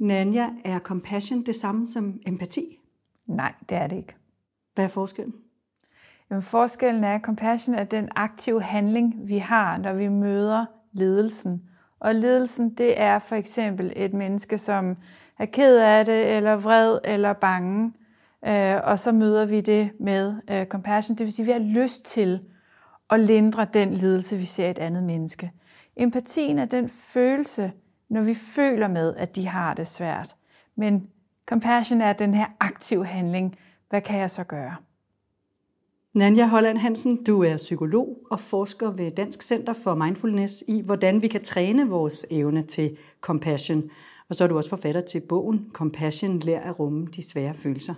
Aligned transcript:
Nanja, 0.00 0.48
er 0.64 0.78
compassion 0.78 1.42
det 1.42 1.56
samme 1.56 1.86
som 1.86 2.20
empati? 2.26 2.80
Nej, 3.26 3.54
det 3.68 3.76
er 3.76 3.86
det 3.86 3.96
ikke. 3.96 4.16
Hvad 4.74 4.84
er 4.84 4.88
forskellen? 4.88 5.34
Jamen, 6.30 6.42
forskellen 6.42 7.04
er, 7.04 7.14
at 7.14 7.22
compassion 7.22 7.74
er 7.74 7.84
den 7.84 8.08
aktive 8.16 8.62
handling, 8.62 9.14
vi 9.28 9.38
har, 9.38 9.78
når 9.78 9.92
vi 9.92 10.08
møder 10.08 10.66
ledelsen. 10.92 11.62
Og 12.00 12.14
ledelsen, 12.14 12.74
det 12.74 13.00
er 13.00 13.18
for 13.18 13.36
eksempel 13.36 13.92
et 13.96 14.14
menneske, 14.14 14.58
som 14.58 14.96
er 15.38 15.46
ked 15.46 15.78
af 15.78 16.04
det, 16.04 16.36
eller 16.36 16.56
vred, 16.56 16.98
eller 17.04 17.32
bange. 17.32 17.92
Øh, 18.48 18.76
og 18.84 18.98
så 18.98 19.12
møder 19.12 19.46
vi 19.46 19.60
det 19.60 19.90
med 20.00 20.34
øh, 20.50 20.66
compassion, 20.66 21.18
det 21.18 21.24
vil 21.24 21.32
sige, 21.32 21.54
at 21.54 21.60
vi 21.60 21.64
har 21.64 21.82
lyst 21.82 22.04
til 22.04 22.40
at 23.10 23.20
lindre 23.20 23.66
den 23.74 23.94
lidelse, 23.94 24.36
vi 24.36 24.44
ser 24.44 24.66
i 24.66 24.70
et 24.70 24.78
andet 24.78 25.02
menneske. 25.02 25.52
Empatien 25.96 26.58
er 26.58 26.64
den 26.64 26.88
følelse, 26.88 27.72
når 28.10 28.22
vi 28.22 28.34
føler 28.34 28.88
med, 28.88 29.14
at 29.16 29.36
de 29.36 29.46
har 29.46 29.74
det 29.74 29.86
svært. 29.86 30.36
Men 30.76 31.08
compassion 31.46 32.00
er 32.00 32.12
den 32.12 32.34
her 32.34 32.46
aktive 32.60 33.06
handling. 33.06 33.56
Hvad 33.88 34.00
kan 34.00 34.18
jeg 34.18 34.30
så 34.30 34.44
gøre? 34.44 34.76
Nanja 36.12 36.46
Holland 36.46 36.78
Hansen, 36.78 37.24
du 37.24 37.42
er 37.42 37.56
psykolog 37.56 38.18
og 38.30 38.40
forsker 38.40 38.90
ved 38.90 39.10
Dansk 39.10 39.42
Center 39.42 39.72
for 39.72 39.94
Mindfulness 39.94 40.64
i, 40.68 40.80
hvordan 40.80 41.22
vi 41.22 41.28
kan 41.28 41.44
træne 41.44 41.88
vores 41.88 42.26
evne 42.30 42.62
til 42.62 42.96
compassion. 43.20 43.90
Og 44.28 44.34
så 44.34 44.44
er 44.44 44.48
du 44.48 44.56
også 44.56 44.70
forfatter 44.70 45.00
til 45.00 45.20
bogen 45.20 45.70
Compassion 45.72 46.38
lær 46.38 46.60
at 46.60 46.78
rumme 46.80 47.06
de 47.06 47.28
svære 47.30 47.54
følelser. 47.54 47.94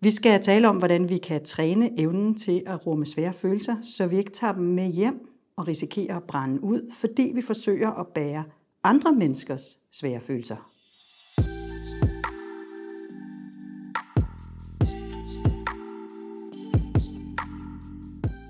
Vi 0.00 0.10
skal 0.10 0.42
tale 0.42 0.68
om, 0.68 0.76
hvordan 0.76 1.08
vi 1.08 1.18
kan 1.18 1.44
træne 1.44 2.00
evnen 2.00 2.34
til 2.34 2.62
at 2.66 2.86
rumme 2.86 3.06
svære 3.06 3.32
følelser, 3.32 3.76
så 3.82 4.06
vi 4.06 4.18
ikke 4.18 4.32
tager 4.32 4.52
dem 4.52 4.64
med 4.64 4.86
hjem 4.86 5.28
og 5.56 5.68
risikerer 5.68 6.16
at 6.16 6.24
brænde 6.24 6.64
ud, 6.64 6.92
fordi 6.92 7.32
vi 7.34 7.42
forsøger 7.42 7.90
at 7.90 8.06
bære 8.06 8.44
andre 8.84 9.12
menneskers 9.12 9.78
svære 9.92 10.20
følelser. 10.20 10.56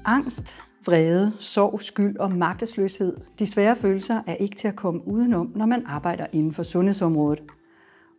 Angst, 0.05 0.59
vrede, 0.87 1.33
sorg, 1.39 1.83
skyld 1.83 2.17
og 2.17 2.33
magtesløshed. 2.33 3.17
De 3.39 3.47
svære 3.47 3.77
følelser 3.77 4.23
er 4.27 4.35
ikke 4.35 4.57
til 4.57 4.69
at 4.69 4.77
komme 4.77 5.09
udenom, 5.09 5.53
når 5.57 5.67
man 5.67 5.83
arbejder 5.87 6.27
inden 6.33 6.53
for 6.53 6.63
sundhedsområdet. 6.63 7.43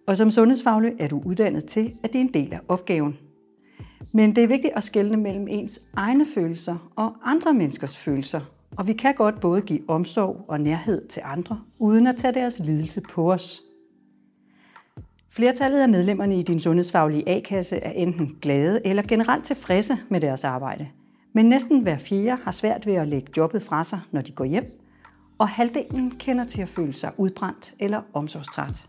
Og 0.07 0.17
som 0.17 0.31
sundhedsfaglig 0.31 0.93
er 0.99 1.07
du 1.07 1.21
uddannet 1.25 1.65
til, 1.65 1.93
at 2.03 2.13
det 2.13 2.19
er 2.21 2.25
en 2.25 2.33
del 2.33 2.53
af 2.53 2.59
opgaven. 2.67 3.17
Men 4.11 4.35
det 4.35 4.43
er 4.43 4.47
vigtigt 4.47 4.73
at 4.75 4.83
skelne 4.83 5.17
mellem 5.17 5.47
ens 5.47 5.81
egne 5.93 6.25
følelser 6.25 6.91
og 6.95 7.15
andre 7.23 7.53
menneskers 7.53 7.97
følelser. 7.97 8.41
Og 8.77 8.87
vi 8.87 8.93
kan 8.93 9.13
godt 9.15 9.39
både 9.39 9.61
give 9.61 9.89
omsorg 9.89 10.45
og 10.47 10.61
nærhed 10.61 11.07
til 11.07 11.21
andre, 11.25 11.59
uden 11.79 12.07
at 12.07 12.15
tage 12.15 12.33
deres 12.33 12.59
lidelse 12.59 13.01
på 13.01 13.33
os. 13.33 13.61
Flertallet 15.29 15.79
af 15.79 15.89
medlemmerne 15.89 16.39
i 16.39 16.41
din 16.41 16.59
sundhedsfaglige 16.59 17.29
A-kasse 17.29 17.75
er 17.77 17.91
enten 17.91 18.37
glade 18.41 18.87
eller 18.87 19.03
generelt 19.07 19.45
tilfredse 19.45 19.97
med 20.09 20.21
deres 20.21 20.43
arbejde– 20.43 20.87
men 21.33 21.45
næsten 21.45 21.79
hver 21.79 21.97
fjerde 21.97 22.41
har 22.43 22.51
svært 22.51 22.85
ved 22.85 22.93
at 22.93 23.07
lægge 23.07 23.31
jobbet 23.37 23.61
fra 23.61 23.83
sig, 23.83 23.99
når 24.11 24.21
de 24.21 24.31
går 24.31 24.45
hjem, 24.45 24.81
og 25.37 25.49
halvdelen 25.49 26.11
kender 26.11 26.43
til 26.43 26.61
at 26.61 26.69
føle 26.69 26.93
sig 26.93 27.11
udbrændt 27.17 27.73
eller 27.79 28.01
omsorgstræt. 28.13 28.87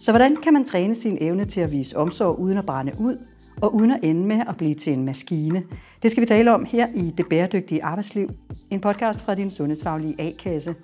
Så 0.00 0.12
hvordan 0.12 0.36
kan 0.36 0.52
man 0.52 0.64
træne 0.64 0.94
sin 0.94 1.18
evne 1.20 1.44
til 1.44 1.60
at 1.60 1.72
vise 1.72 1.96
omsorg 1.96 2.38
uden 2.38 2.58
at 2.58 2.66
brænde 2.66 2.92
ud, 2.98 3.18
og 3.62 3.74
uden 3.74 3.90
at 3.90 4.00
ende 4.02 4.26
med 4.26 4.42
at 4.48 4.56
blive 4.56 4.74
til 4.74 4.92
en 4.92 5.04
maskine? 5.04 5.62
Det 6.02 6.10
skal 6.10 6.20
vi 6.20 6.26
tale 6.26 6.54
om 6.54 6.64
her 6.64 6.88
i 6.94 7.10
Det 7.10 7.28
Bæredygtige 7.30 7.84
Arbejdsliv, 7.84 8.30
en 8.70 8.80
podcast 8.80 9.20
fra 9.20 9.34
din 9.34 9.50
sundhedsfaglige 9.50 10.14
A-kasse. 10.18 10.74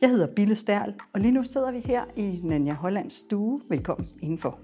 Jeg 0.00 0.10
hedder 0.10 0.26
Bille 0.36 0.54
Stærl, 0.54 0.94
og 1.14 1.20
lige 1.20 1.32
nu 1.32 1.42
sidder 1.42 1.72
vi 1.72 1.78
her 1.84 2.04
i 2.16 2.40
Nanja 2.44 2.72
Hollands 2.72 3.14
stue. 3.14 3.60
Velkommen 3.68 4.08
indenfor. 4.22 4.58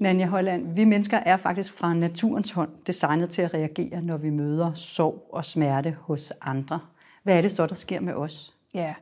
Nanja 0.00 0.26
Holland, 0.26 0.74
vi 0.74 0.84
mennesker 0.84 1.16
er 1.16 1.36
faktisk 1.36 1.72
fra 1.72 1.94
naturens 1.94 2.50
hånd 2.50 2.70
designet 2.86 3.30
til 3.30 3.42
at 3.42 3.54
reagere, 3.54 4.02
når 4.02 4.16
vi 4.16 4.30
møder 4.30 4.74
sorg 4.74 5.30
og 5.32 5.44
smerte 5.44 5.96
hos 6.00 6.32
andre. 6.40 6.80
Hvad 7.22 7.36
er 7.36 7.42
det 7.42 7.52
så, 7.52 7.66
der 7.66 7.74
sker 7.74 8.00
med 8.00 8.14
os? 8.14 8.55
Ja, 8.76 8.94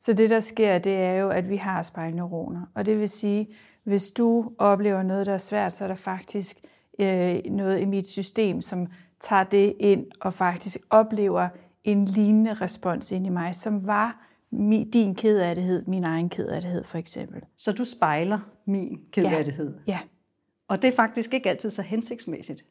så 0.00 0.12
det 0.12 0.30
der 0.30 0.40
sker, 0.40 0.78
det 0.78 0.96
er 0.96 1.12
jo, 1.12 1.28
at 1.28 1.50
vi 1.50 1.56
har 1.56 1.82
spejlneuroner. 1.82 2.60
Og 2.74 2.86
det 2.86 2.98
vil 2.98 3.08
sige, 3.08 3.48
hvis 3.84 4.12
du 4.12 4.52
oplever 4.58 5.02
noget, 5.02 5.26
der 5.26 5.34
er 5.34 5.38
svært, 5.38 5.72
så 5.72 5.84
er 5.84 5.88
der 5.88 5.94
faktisk 5.94 6.56
øh, 7.00 7.40
noget 7.44 7.80
i 7.80 7.84
mit 7.84 8.06
system, 8.06 8.60
som 8.60 8.86
tager 9.20 9.44
det 9.44 9.74
ind 9.80 10.06
og 10.20 10.34
faktisk 10.34 10.78
oplever 10.90 11.48
en 11.84 12.04
lignende 12.04 12.54
respons 12.54 13.12
ind 13.12 13.26
i 13.26 13.28
mig, 13.28 13.54
som 13.54 13.86
var 13.86 14.26
din 14.92 15.14
kedattighed, 15.14 15.86
min 15.86 16.04
egen 16.04 16.28
kedattighed 16.28 16.84
for 16.84 16.98
eksempel. 16.98 17.42
Så 17.56 17.72
du 17.72 17.84
spejler 17.84 18.38
min 18.66 18.98
kedattighed? 19.12 19.74
Ja. 19.86 19.92
ja. 19.92 19.98
Og 20.68 20.82
det 20.82 20.88
er 20.88 20.96
faktisk 20.96 21.34
ikke 21.34 21.50
altid 21.50 21.70
så 21.70 21.82
hensigtsmæssigt. 21.82 22.64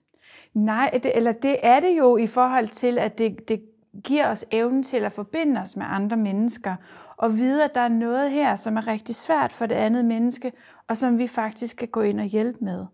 Nej, 0.53 0.99
det, 1.03 1.17
eller 1.17 1.31
det 1.31 1.55
er 1.63 1.79
det 1.79 1.97
jo 1.97 2.17
i 2.17 2.27
forhold 2.27 2.67
til, 2.67 2.97
at 2.97 3.17
det, 3.17 3.47
det 3.47 3.61
giver 4.03 4.27
os 4.27 4.45
evnen 4.51 4.83
til 4.83 4.97
at 4.97 5.11
forbinde 5.11 5.61
os 5.61 5.75
med 5.75 5.85
andre 5.89 6.17
mennesker, 6.17 6.75
og 7.17 7.37
vide, 7.37 7.63
at 7.63 7.75
der 7.75 7.81
er 7.81 7.87
noget 7.87 8.31
her, 8.31 8.55
som 8.55 8.77
er 8.77 8.87
rigtig 8.87 9.15
svært 9.15 9.51
for 9.51 9.65
det 9.65 9.75
andet 9.75 10.05
menneske, 10.05 10.51
og 10.87 10.97
som 10.97 11.17
vi 11.17 11.27
faktisk 11.27 11.77
kan 11.77 11.87
gå 11.87 12.01
ind 12.01 12.19
og 12.19 12.25
hjælpe 12.25 12.65
med. 12.65 12.85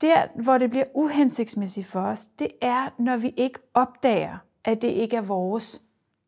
Der, 0.00 0.42
hvor 0.42 0.58
det 0.58 0.70
bliver 0.70 0.84
uhensigtsmæssigt 0.94 1.86
for 1.86 2.00
os, 2.00 2.26
det 2.26 2.48
er, 2.62 2.94
når 2.98 3.16
vi 3.16 3.34
ikke 3.36 3.58
opdager, 3.74 4.38
at 4.64 4.82
det 4.82 4.88
ikke 4.88 5.16
er 5.16 5.22
vores 5.22 5.82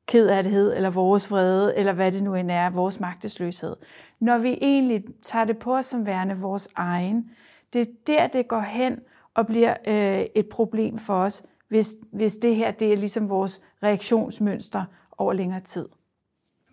kedattighed, 0.07 0.77
eller 0.77 0.91
vores 0.91 1.31
vrede, 1.31 1.77
eller 1.77 1.93
hvad 1.93 2.13
det 2.13 2.23
nu 2.23 2.35
end 2.35 2.51
er, 2.51 2.71
vores 2.71 3.01
magtesløshed. 3.01 3.77
Når 4.21 4.39
vi 4.39 4.59
egentlig 4.61 5.05
tager 5.23 5.45
det 5.45 5.59
på 5.59 5.77
os 5.77 5.87
som 5.87 6.07
værende 6.07 6.37
vores 6.37 6.69
egen, 6.77 7.31
det 7.73 7.81
er 7.81 7.93
der, 8.07 8.27
det 8.27 8.49
går 8.49 8.61
hen 8.61 8.99
og 9.35 9.47
bliver 9.47 9.75
øh, 9.87 10.27
et 10.35 10.49
problem 10.49 10.99
for 10.99 11.15
os, 11.15 11.43
hvis, 11.69 11.97
hvis 12.13 12.37
det 12.37 12.57
her 12.57 12.71
det 12.71 12.93
er 12.93 12.97
ligesom 12.97 13.29
vores 13.29 13.63
reaktionsmønster 13.83 14.85
over 15.19 15.33
længere 15.33 15.61
tid. 15.61 15.89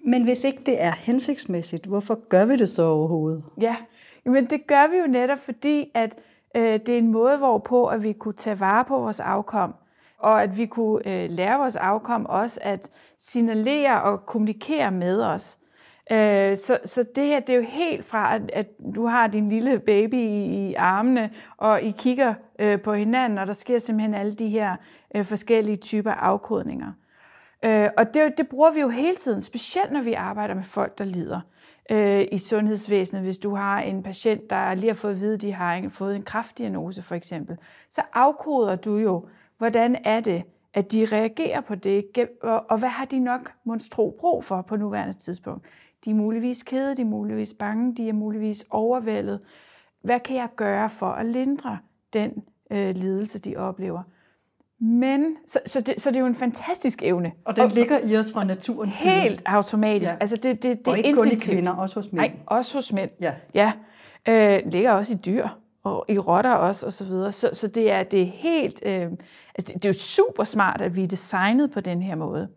Men 0.05 0.23
hvis 0.23 0.43
ikke 0.43 0.61
det 0.66 0.81
er 0.81 0.91
hensigtsmæssigt, 0.91 1.85
hvorfor 1.85 2.27
gør 2.29 2.45
vi 2.45 2.55
det 2.55 2.69
så 2.69 2.83
overhovedet? 2.83 3.43
Ja, 3.61 3.75
men 4.25 4.45
det 4.45 4.67
gør 4.67 4.88
vi 4.88 4.97
jo 4.97 5.07
netop, 5.07 5.39
fordi 5.39 5.91
at 5.93 6.16
øh, 6.55 6.63
det 6.63 6.89
er 6.89 6.97
en 6.97 7.11
måde, 7.11 7.38
hvorpå 7.38 7.85
at 7.85 8.03
vi 8.03 8.13
kunne 8.13 8.33
tage 8.33 8.59
vare 8.59 8.85
på 8.85 8.99
vores 8.99 9.19
afkom, 9.19 9.75
og 10.17 10.43
at 10.43 10.57
vi 10.57 10.66
kunne 10.66 11.07
øh, 11.07 11.29
lære 11.29 11.59
vores 11.59 11.75
afkom 11.75 12.25
også 12.25 12.59
at 12.63 12.89
signalere 13.17 14.01
og 14.01 14.25
kommunikere 14.25 14.91
med 14.91 15.22
os. 15.22 15.57
Øh, 16.11 16.57
så, 16.57 16.77
så 16.85 17.05
det 17.16 17.25
her, 17.25 17.39
det 17.39 17.53
er 17.53 17.57
jo 17.57 17.66
helt 17.67 18.05
fra, 18.05 18.35
at, 18.35 18.41
at 18.53 18.67
du 18.95 19.05
har 19.05 19.27
din 19.27 19.49
lille 19.49 19.79
baby 19.79 20.13
i, 20.13 20.69
i 20.69 20.73
armene, 20.73 21.29
og 21.57 21.81
I 21.81 21.93
kigger 21.97 22.33
øh, 22.59 22.81
på 22.81 22.93
hinanden, 22.93 23.38
og 23.38 23.47
der 23.47 23.53
sker 23.53 23.77
simpelthen 23.77 24.13
alle 24.13 24.33
de 24.33 24.47
her 24.47 24.75
øh, 25.16 25.25
forskellige 25.25 25.75
typer 25.75 26.11
afkodninger. 26.11 26.91
Øh, 27.66 27.89
og 27.97 28.13
det, 28.13 28.38
det 28.38 28.47
bruger 28.47 28.71
vi 28.71 28.79
jo 28.79 28.89
hele 28.89 29.16
tiden, 29.16 29.41
specielt 29.41 29.91
når 29.91 30.01
vi 30.01 30.13
arbejder 30.13 30.53
med 30.53 30.63
folk, 30.63 30.97
der 30.97 31.05
lider 31.05 31.41
øh, 31.91 32.25
i 32.31 32.37
sundhedsvæsenet. 32.37 33.23
Hvis 33.23 33.37
du 33.37 33.55
har 33.55 33.79
en 33.79 34.03
patient, 34.03 34.49
der 34.49 34.73
lige 34.73 34.89
har 34.89 34.95
fået 34.95 35.11
at 35.11 35.19
vide, 35.19 35.33
at 35.33 35.41
de 35.41 35.53
har 35.53 35.89
fået 35.89 36.16
en 36.16 36.23
kraftdiagnose 36.23 37.01
for 37.01 37.16
eksempel, 37.16 37.57
så 37.91 38.01
afkoder 38.13 38.75
du 38.75 38.97
jo, 38.97 39.27
hvordan 39.57 39.97
er 40.03 40.19
det, 40.19 40.43
at 40.73 40.91
de 40.91 41.07
reagerer 41.11 41.61
på 41.61 41.75
det, 41.75 42.05
og 42.43 42.77
hvad 42.77 42.89
har 42.89 43.05
de 43.05 43.19
nok 43.19 43.51
monstro 43.63 44.17
brug 44.19 44.43
for 44.43 44.61
på 44.61 44.75
nuværende 44.75 45.13
tidspunkt. 45.13 45.66
De 46.05 46.09
er 46.09 46.16
muligvis 46.16 46.63
kede, 46.63 46.95
de 46.95 47.01
er 47.01 47.05
muligvis 47.05 47.53
bange, 47.59 47.95
de 47.95 48.09
er 48.09 48.13
muligvis 48.13 48.66
overvældet. 48.69 49.39
Hvad 50.03 50.19
kan 50.19 50.35
jeg 50.35 50.49
gøre 50.55 50.89
for 50.89 51.07
at 51.07 51.25
lindre 51.25 51.77
den 52.13 52.43
øh, 52.71 52.95
lidelse, 52.95 53.39
de 53.39 53.57
oplever? 53.57 54.03
Men, 54.79 55.38
så, 55.45 55.59
så, 55.66 55.81
det, 55.81 56.02
så 56.02 56.09
det 56.09 56.16
er 56.16 56.19
jo 56.19 56.25
en 56.25 56.35
fantastisk 56.35 57.03
evne. 57.03 57.31
Og 57.46 57.55
den 57.55 57.69
ligger 57.69 57.99
i 57.99 58.17
os 58.17 58.31
fra 58.31 58.43
naturens 58.43 58.96
side. 58.96 59.11
Helt 59.11 59.41
automatisk. 59.46 60.11
Ja. 60.11 60.17
Altså 60.19 60.35
det, 60.35 60.63
det, 60.63 60.79
det 60.79 60.87
og 60.87 60.97
ikke 60.97 61.13
kun 61.13 61.31
i 61.31 61.35
kvinder, 61.35 61.72
også 61.72 61.96
hos 61.96 62.11
mænd. 62.11 62.31
Nej, 62.31 62.40
også 62.46 62.78
hos 62.78 62.93
mænd. 62.93 63.09
Ja. 63.22 63.34
ja. 63.53 63.72
Øh, 64.28 64.61
ligger 64.66 64.91
også 64.91 65.13
i 65.13 65.17
dyr, 65.17 65.47
og 65.84 66.05
i 66.09 66.17
rotter 66.17 66.53
også, 66.53 66.85
og 66.85 66.93
så 66.93 67.03
videre. 67.03 67.31
Så, 67.31 67.49
så 67.53 67.67
det 67.67 67.91
er, 67.91 68.03
det 68.03 68.22
er 68.22 68.25
helt... 68.25 68.81
Øh, 68.85 69.01
altså 69.55 69.73
det, 69.73 69.73
det 69.73 69.85
er 69.85 69.90
jo 69.90 69.93
super 69.93 70.43
smart, 70.43 70.81
at 70.81 70.96
vi 70.96 71.03
er 71.03 71.08
designet 71.08 71.72
på 71.72 71.79
den 71.79 72.01
her 72.01 72.16
måde. 72.16 72.49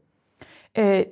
Øh, 0.79 1.03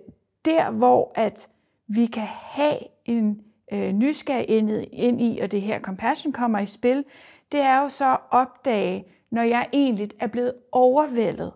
der, 0.44 0.70
hvor 0.70 1.12
at 1.14 1.48
vi 1.88 2.06
kan 2.06 2.26
have 2.26 2.78
en 3.04 3.40
øh, 3.72 3.92
nysgerrighed 3.92 4.84
ind 4.92 5.20
i, 5.20 5.38
og 5.38 5.52
det 5.52 5.62
her 5.62 5.80
compassion 5.80 6.32
kommer 6.32 6.58
i 6.58 6.66
spil, 6.66 7.04
det 7.52 7.60
er 7.60 7.82
jo 7.82 7.88
så 7.88 8.12
at 8.12 8.18
opdage, 8.30 9.04
når 9.30 9.42
jeg 9.42 9.68
egentlig 9.72 10.10
er 10.20 10.26
blevet 10.26 10.52
overvældet 10.72 11.52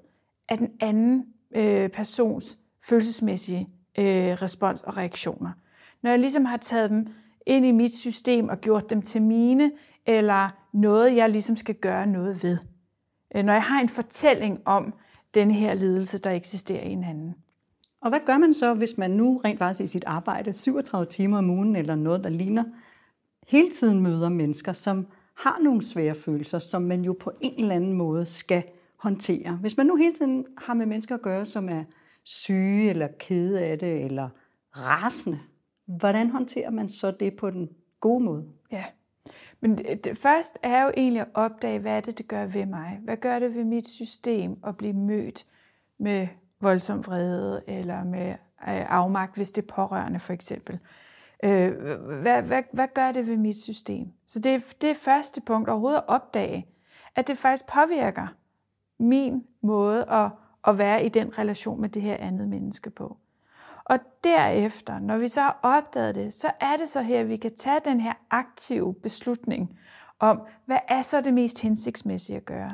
af 0.48 0.58
den 0.58 0.70
anden 0.80 1.24
øh, 1.54 1.88
persons 1.88 2.58
følelsesmæssige 2.88 3.68
øh, 3.98 4.04
respons 4.42 4.82
og 4.82 4.96
reaktioner. 4.96 5.50
Når 6.02 6.10
jeg 6.10 6.18
ligesom 6.18 6.44
har 6.44 6.56
taget 6.56 6.90
dem 6.90 7.06
ind 7.46 7.66
i 7.66 7.72
mit 7.72 7.94
system 7.94 8.48
og 8.48 8.60
gjort 8.60 8.90
dem 8.90 9.02
til 9.02 9.22
mine, 9.22 9.72
eller 10.06 10.48
noget, 10.72 11.16
jeg 11.16 11.30
ligesom 11.30 11.56
skal 11.56 11.74
gøre 11.74 12.06
noget 12.06 12.42
ved. 12.42 12.58
Øh, 13.36 13.42
når 13.42 13.52
jeg 13.52 13.62
har 13.62 13.80
en 13.80 13.88
fortælling 13.88 14.60
om 14.64 14.94
den 15.34 15.50
her 15.50 15.74
lidelse, 15.74 16.18
der 16.18 16.30
eksisterer 16.30 16.82
i 16.82 16.92
en 16.92 17.04
anden. 17.04 17.34
Og 18.02 18.08
hvad 18.08 18.20
gør 18.26 18.38
man 18.38 18.54
så, 18.54 18.74
hvis 18.74 18.98
man 18.98 19.10
nu 19.10 19.40
rent 19.44 19.58
faktisk 19.58 19.80
i 19.80 19.86
sit 19.86 20.04
arbejde 20.04 20.52
37 20.52 21.06
timer 21.06 21.38
om 21.38 21.50
ugen 21.50 21.76
eller 21.76 21.94
noget, 21.94 22.24
der 22.24 22.30
ligner, 22.30 22.64
hele 23.48 23.70
tiden 23.70 24.00
møder 24.00 24.28
mennesker, 24.28 24.72
som 24.72 25.06
har 25.36 25.58
nogle 25.62 25.82
svære 25.82 26.14
følelser, 26.14 26.58
som 26.58 26.82
man 26.82 27.04
jo 27.04 27.16
på 27.20 27.32
en 27.40 27.62
eller 27.62 27.74
anden 27.74 27.92
måde 27.92 28.26
skal 28.26 28.62
håndtere. 28.96 29.58
Hvis 29.60 29.76
man 29.76 29.86
nu 29.86 29.96
hele 29.96 30.12
tiden 30.12 30.46
har 30.58 30.74
med 30.74 30.86
mennesker 30.86 31.14
at 31.14 31.22
gøre, 31.22 31.44
som 31.44 31.68
er 31.68 31.84
syge 32.24 32.90
eller 32.90 33.08
kede 33.18 33.60
af 33.60 33.78
det 33.78 34.04
eller 34.04 34.28
rasende, 34.76 35.38
hvordan 35.86 36.30
håndterer 36.30 36.70
man 36.70 36.88
så 36.88 37.10
det 37.10 37.36
på 37.36 37.50
den 37.50 37.68
gode 38.00 38.24
måde? 38.24 38.44
Ja, 38.72 38.84
men 39.60 39.78
det, 39.78 40.04
det 40.04 40.16
først 40.16 40.58
er 40.62 40.84
jo 40.84 40.92
egentlig 40.96 41.20
at 41.20 41.28
opdage, 41.34 41.78
hvad 41.78 41.96
er 41.96 42.00
det, 42.00 42.18
det 42.18 42.28
gør 42.28 42.46
ved 42.46 42.66
mig? 42.66 43.00
Hvad 43.04 43.16
gør 43.16 43.38
det 43.38 43.54
ved 43.54 43.64
mit 43.64 43.88
system 43.88 44.56
at 44.66 44.76
blive 44.76 44.92
mødt 44.92 45.44
med 45.98 46.28
voldsom 46.60 47.06
vrede 47.06 47.62
eller 47.66 48.04
med 48.04 48.28
øh, 48.28 48.36
afmagt, 48.90 49.36
hvis 49.36 49.52
det 49.52 49.62
er 49.62 49.74
pårørende 49.74 50.18
for 50.18 50.32
eksempel? 50.32 50.78
Øh, 51.44 51.72
hvad, 52.20 52.42
hvad, 52.42 52.62
hvad 52.72 52.88
gør 52.94 53.12
det 53.12 53.26
ved 53.26 53.36
mit 53.36 53.62
system? 53.62 54.06
Så 54.26 54.38
det 54.40 54.54
er 54.54 54.60
det 54.80 54.96
første 54.96 55.40
punkt 55.40 55.68
overhovedet 55.68 55.98
at 55.98 56.08
opdage, 56.08 56.66
at 57.16 57.28
det 57.28 57.38
faktisk 57.38 57.66
påvirker 57.66 58.26
min 58.98 59.44
måde 59.62 60.10
at, 60.10 60.30
at 60.68 60.78
være 60.78 61.04
i 61.04 61.08
den 61.08 61.38
relation 61.38 61.80
med 61.80 61.88
det 61.88 62.02
her 62.02 62.16
andet 62.16 62.48
menneske 62.48 62.90
på. 62.90 63.16
Og 63.84 63.98
derefter, 64.24 64.98
når 64.98 65.18
vi 65.18 65.28
så 65.28 65.40
har 65.40 65.60
opdaget 65.62 66.14
det, 66.14 66.34
så 66.34 66.50
er 66.60 66.76
det 66.76 66.88
så 66.88 67.02
her, 67.02 67.20
at 67.20 67.28
vi 67.28 67.36
kan 67.36 67.56
tage 67.56 67.80
den 67.84 68.00
her 68.00 68.12
aktive 68.30 68.94
beslutning 68.94 69.78
om, 70.18 70.40
hvad 70.66 70.78
er 70.88 71.02
så 71.02 71.20
det 71.20 71.34
mest 71.34 71.60
hensigtsmæssige 71.60 72.36
at 72.36 72.44
gøre. 72.44 72.70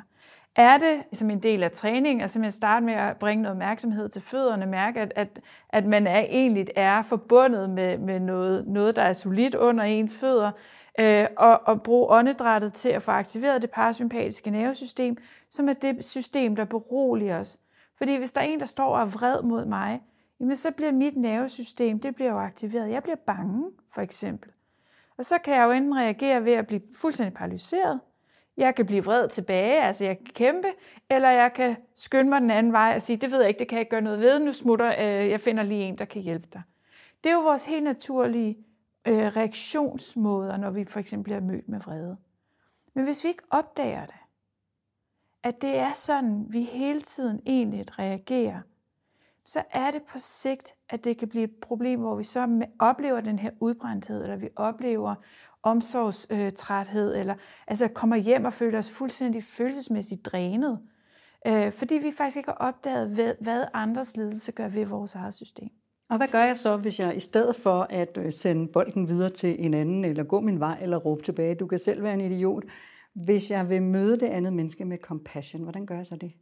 Er 0.56 0.79
det 0.79 1.19
som 1.19 1.31
en 1.31 1.43
del 1.43 1.62
af 1.62 1.70
træning, 1.70 2.23
at 2.23 2.31
simpelthen 2.31 2.53
starte 2.58 2.87
med 2.87 2.94
at 2.94 3.17
bringe 3.17 3.43
noget 3.43 3.53
opmærksomhed 3.53 4.08
til 4.08 4.23
fødderne, 4.23 4.67
mærke, 4.67 5.00
at, 5.00 5.12
at, 5.17 5.41
at 5.69 5.87
man 5.87 6.06
er 6.06 6.20
egentlig 6.20 6.67
er 6.76 7.03
forbundet 7.03 7.70
med, 7.70 7.99
med 7.99 8.20
noget, 8.20 8.69
noget, 8.69 8.97
der 8.97 9.03
er 9.03 9.12
solidt 9.12 9.55
under 9.55 9.85
ens 9.85 10.19
fødder, 10.19 10.50
øh, 11.00 11.26
og, 11.37 11.61
og 11.67 11.82
bruge 11.82 12.11
åndedrættet 12.11 12.73
til 12.73 12.88
at 12.88 13.03
få 13.03 13.11
aktiveret 13.11 13.62
det 13.62 13.70
parasympatiske 13.70 14.50
nervesystem, 14.50 15.17
som 15.50 15.69
er 15.69 15.73
det 15.73 16.05
system, 16.05 16.56
der 16.56 16.64
beroliger 16.64 17.38
os. 17.38 17.59
Fordi 17.99 18.19
hvis 18.19 18.32
der 18.32 18.41
er 18.41 18.44
en, 18.44 18.61
der 18.61 18.67
står 18.67 18.97
og 18.97 19.00
er 19.00 19.06
vred 19.06 19.43
mod 19.43 19.64
mig, 19.64 20.00
jamen 20.41 20.56
så 20.56 20.70
bliver 20.70 20.93
mit 20.93 21.17
nervesystem, 21.17 22.00
det 22.00 22.14
bliver 22.14 22.31
jo 22.31 22.38
aktiveret. 22.38 22.91
Jeg 22.91 23.02
bliver 23.02 23.17
bange, 23.26 23.64
for 23.94 24.00
eksempel. 24.00 24.50
Og 25.19 25.25
så 25.25 25.38
kan 25.38 25.55
jeg 25.55 25.64
jo 25.67 25.70
enten 25.70 25.97
reagere 25.97 26.44
ved 26.44 26.52
at 26.52 26.67
blive 26.67 26.81
fuldstændig 26.97 27.35
paralyseret, 27.35 28.00
jeg 28.56 28.75
kan 28.75 28.87
blive 28.87 29.05
vred 29.05 29.29
tilbage, 29.29 29.82
altså 29.82 30.05
jeg 30.05 30.19
kan 30.19 30.26
kæmpe, 30.26 30.69
eller 31.11 31.31
jeg 31.31 31.53
kan 31.53 31.76
skynde 31.94 32.31
mig 32.31 32.41
den 32.41 32.50
anden 32.50 32.73
vej 32.73 32.93
og 32.97 33.03
sige, 33.03 33.17
det 33.17 33.31
ved 33.31 33.41
jeg 33.41 33.49
ikke, 33.49 33.58
det 33.58 33.69
kan 33.69 33.76
jeg 33.76 33.81
ikke 33.81 33.91
gøre 33.91 34.00
noget 34.00 34.20
ved, 34.20 34.38
nu 34.38 34.53
smutter, 34.53 34.88
øh, 34.88 35.31
jeg 35.31 35.41
finder 35.41 35.62
lige 35.62 35.85
en, 35.85 35.99
der 35.99 36.05
kan 36.05 36.23
hjælpe 36.23 36.49
dig. 36.53 36.62
Det 37.25 37.31
er 37.31 37.35
jo 37.35 37.41
vores 37.41 37.64
helt 37.64 37.85
naturlige 37.85 38.58
øh, 39.08 39.26
reaktionsmåder, 39.26 40.56
når 40.56 40.70
vi 40.70 40.85
for 40.85 41.00
eksempel 41.00 41.25
bliver 41.25 41.41
mødt 41.41 41.69
med 41.69 41.81
vrede. 41.81 42.17
Men 42.94 43.05
hvis 43.05 43.25
vi 43.25 43.29
ikke 43.29 43.43
opdager 43.50 44.06
det, 44.06 44.17
at 45.43 45.62
det 45.62 45.79
er 45.79 45.93
sådan, 45.93 46.47
vi 46.49 46.62
hele 46.62 47.00
tiden 47.00 47.41
egentlig 47.47 47.99
reagerer, 47.99 48.61
så 49.47 49.63
er 49.71 49.91
det 49.91 50.03
på 50.03 50.19
sigt, 50.19 50.75
at 50.89 51.05
det 51.05 51.19
kan 51.19 51.29
blive 51.29 51.45
et 51.45 51.55
problem, 51.63 52.01
hvor 52.01 52.17
vi 52.17 52.25
så 52.25 52.67
oplever 52.79 53.21
den 53.21 53.39
her 53.39 53.51
udbrændthed, 53.61 54.23
eller 54.23 54.37
vi 54.37 54.49
oplever 54.57 55.15
omsorgstræthed, 55.63 57.17
eller 57.17 57.35
altså 57.67 57.89
kommer 57.89 58.17
hjem 58.17 58.45
og 58.45 58.53
føler 58.53 58.79
os 58.79 58.91
fuldstændig 58.91 59.45
følelsesmæssigt 59.45 60.27
drænet, 60.27 60.79
øh, 61.47 61.73
fordi 61.73 61.95
vi 61.95 62.13
faktisk 62.17 62.37
ikke 62.37 62.49
har 62.49 62.69
opdaget, 62.69 63.37
hvad 63.41 63.65
andres 63.75 64.17
lidelse 64.17 64.53
gør 64.53 64.69
ved 64.69 64.87
vores 64.87 65.15
eget 65.15 65.35
system. 65.35 65.69
Og 66.11 66.17
hvad 66.17 66.29
gør 66.29 66.45
jeg 66.45 66.57
så, 66.57 66.77
hvis 66.77 67.01
jeg 67.01 67.17
i 67.17 67.21
stedet 67.21 67.57
for 67.57 67.87
at 67.91 68.19
øh, 68.19 68.33
sende 68.33 68.73
bolden 68.73 69.09
videre 69.09 69.31
til 69.31 69.65
en 69.65 69.75
anden, 69.75 70.05
eller 70.05 70.25
gå 70.25 70.41
min 70.41 70.61
vej, 70.61 70.79
eller 70.83 70.97
råbe 70.97 71.23
tilbage, 71.23 71.55
du 71.55 71.67
kan 71.67 71.79
selv 71.79 72.03
være 72.03 72.15
en 72.15 72.33
idiot, 72.33 72.65
hvis 73.15 73.51
jeg 73.51 73.69
vil 73.69 73.83
møde 73.83 74.21
det 74.21 74.27
andet 74.27 74.53
menneske 74.53 74.85
med 74.85 74.99
compassion, 74.99 75.63
hvordan 75.63 75.87
gør 75.87 75.97
jeg 75.97 76.07
så 76.07 76.17
det? 76.17 76.33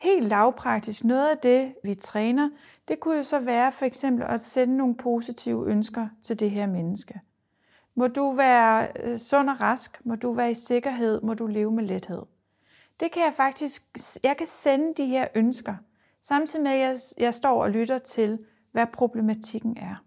Helt 0.00 0.28
lavpraktisk, 0.28 1.04
noget 1.04 1.30
af 1.30 1.38
det, 1.38 1.74
vi 1.84 1.94
træner, 1.94 2.50
det 2.88 3.00
kunne 3.00 3.16
jo 3.16 3.22
så 3.22 3.40
være 3.40 3.72
for 3.72 3.84
eksempel 3.84 4.24
at 4.24 4.40
sende 4.40 4.76
nogle 4.76 4.96
positive 4.96 5.66
ønsker 5.70 6.08
til 6.22 6.40
det 6.40 6.50
her 6.50 6.66
menneske. 6.66 7.20
Må 7.94 8.06
du 8.06 8.32
være 8.32 8.88
øh, 9.02 9.18
sund 9.18 9.50
og 9.50 9.60
rask, 9.60 10.06
må 10.06 10.14
du 10.14 10.32
være 10.32 10.50
i 10.50 10.54
sikkerhed, 10.54 11.20
må 11.20 11.34
du 11.34 11.46
leve 11.46 11.72
med 11.72 11.84
lethed. 11.84 12.22
Det 13.00 13.12
kan 13.12 13.22
jeg 13.22 13.32
faktisk, 13.32 13.82
jeg 14.22 14.36
kan 14.36 14.46
sende 14.46 14.94
de 14.94 15.06
her 15.06 15.28
ønsker, 15.34 15.74
samtidig 16.22 16.62
med 16.62 16.72
at 16.72 16.78
jeg, 16.78 16.98
jeg 17.18 17.34
står 17.34 17.62
og 17.62 17.70
lytter 17.70 17.98
til, 17.98 18.38
hvad 18.72 18.86
problematikken 18.86 19.76
er. 19.76 20.04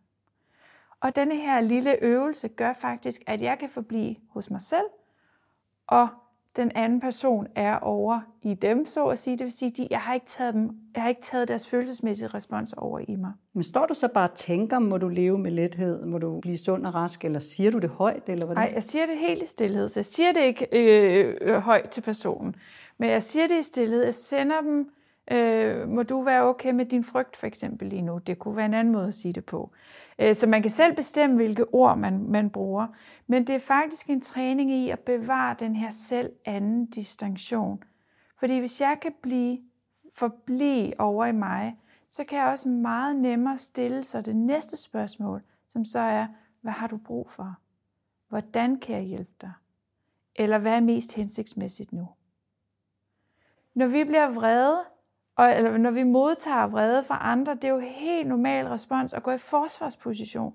Og 0.99 1.15
denne 1.15 1.35
her 1.35 1.61
lille 1.61 2.03
øvelse 2.03 2.47
gør 2.47 2.73
faktisk, 2.73 3.21
at 3.27 3.41
jeg 3.41 3.59
kan 3.59 3.69
forblive 3.69 4.15
hos 4.29 4.49
mig 4.49 4.61
selv, 4.61 4.85
og 5.88 6.07
den 6.56 6.71
anden 6.75 7.00
person 7.00 7.48
er 7.56 7.77
over 7.80 8.19
i 8.42 8.53
dem, 8.53 8.86
så 8.86 9.06
at 9.06 9.18
sige. 9.18 9.38
Det 9.38 9.44
vil 9.44 9.51
sige, 9.51 9.83
at 9.83 9.92
jeg 9.92 10.00
har 10.00 10.13
ikke 10.13 10.25
taget, 10.25 10.53
dem, 10.53 10.69
jeg 10.95 11.01
har 11.01 11.09
ikke 11.09 11.21
taget 11.21 11.48
deres 11.48 11.68
følelsesmæssige 11.68 12.27
respons 12.27 12.74
over 12.74 13.00
i 13.07 13.15
mig. 13.15 13.31
Men 13.53 13.63
står 13.63 13.86
du 13.86 13.94
så 13.94 14.07
bare 14.07 14.30
og 14.30 14.36
tænker, 14.36 14.80
må 14.80 14.98
du 14.98 15.07
leve 15.07 15.38
med 15.38 15.51
lethed, 15.51 16.06
må 16.06 16.18
du 16.18 16.39
blive 16.39 16.57
sund 16.57 16.86
og 16.86 16.95
rask, 16.95 17.25
eller 17.25 17.39
siger 17.39 17.71
du 17.71 17.80
det 17.80 17.89
højt? 17.89 18.24
Eller 18.27 18.45
hvordan? 18.45 18.63
Nej, 18.63 18.71
jeg 18.75 18.83
siger 18.83 19.06
det 19.06 19.18
helt 19.18 19.44
i 19.44 19.45
stillhed, 19.45 19.89
så 19.89 20.00
jeg 20.00 20.06
siger 20.06 20.33
det 20.33 20.42
ikke 20.42 20.68
øh, 20.71 21.36
øh, 21.42 21.57
højt 21.57 21.89
til 21.89 22.01
personen. 22.01 22.56
Men 22.98 23.09
jeg 23.09 23.24
siger 23.24 23.48
det 23.48 23.59
i 23.59 23.63
stillhed. 23.63 24.03
Jeg 24.03 24.13
sender 24.13 24.62
dem 24.62 24.89
Øh, 25.31 25.89
må 25.89 26.03
du 26.03 26.21
være 26.21 26.43
okay 26.43 26.71
med 26.71 26.85
din 26.85 27.03
frygt 27.03 27.35
for 27.35 27.47
eksempel 27.47 27.87
lige 27.87 28.01
nu? 28.01 28.17
Det 28.17 28.39
kunne 28.39 28.55
være 28.55 28.65
en 28.65 28.73
anden 28.73 28.93
måde 28.93 29.07
at 29.07 29.13
sige 29.13 29.33
det 29.33 29.45
på. 29.45 29.71
Øh, 30.19 30.35
så 30.35 30.47
man 30.47 30.61
kan 30.61 30.71
selv 30.71 30.95
bestemme, 30.95 31.35
hvilke 31.35 31.73
ord 31.73 31.97
man, 31.97 32.25
man 32.29 32.49
bruger. 32.49 32.87
Men 33.27 33.47
det 33.47 33.55
er 33.55 33.59
faktisk 33.59 34.09
en 34.09 34.21
træning 34.21 34.71
i 34.71 34.89
at 34.89 34.99
bevare 34.99 35.55
den 35.59 35.75
her 35.75 35.91
selv 35.91 36.31
anden 36.45 36.85
distinktion. 36.85 37.83
Fordi 38.39 38.59
hvis 38.59 38.81
jeg 38.81 38.97
kan 39.01 39.13
blive 39.21 39.59
forblive 40.15 40.99
over 40.99 41.25
i 41.25 41.31
mig, 41.31 41.77
så 42.09 42.23
kan 42.23 42.37
jeg 42.37 42.47
også 42.47 42.69
meget 42.69 43.15
nemmere 43.15 43.57
stille 43.57 44.03
sig 44.03 44.25
det 44.25 44.35
næste 44.35 44.77
spørgsmål, 44.77 45.41
som 45.67 45.85
så 45.85 45.99
er, 45.99 46.27
hvad 46.61 46.71
har 46.71 46.87
du 46.87 46.97
brug 46.97 47.29
for? 47.29 47.55
Hvordan 48.29 48.79
kan 48.79 48.95
jeg 48.95 49.03
hjælpe 49.03 49.33
dig? 49.41 49.51
Eller 50.35 50.59
hvad 50.59 50.75
er 50.75 50.81
mest 50.81 51.13
hensigtsmæssigt 51.13 51.93
nu? 51.93 52.07
Når 53.73 53.87
vi 53.87 54.03
bliver 54.03 54.29
vrede, 54.29 54.79
og 55.41 55.57
eller 55.57 55.77
når 55.77 55.91
vi 55.91 56.03
modtager 56.03 56.67
vrede 56.67 57.03
fra 57.03 57.17
andre, 57.21 57.55
det 57.55 57.63
er 57.63 57.69
jo 57.69 57.79
helt 57.79 58.27
normal 58.27 58.67
respons 58.67 59.13
at 59.13 59.24
gå 59.24 59.31
i 59.31 59.38
forsvarsposition. 59.38 60.53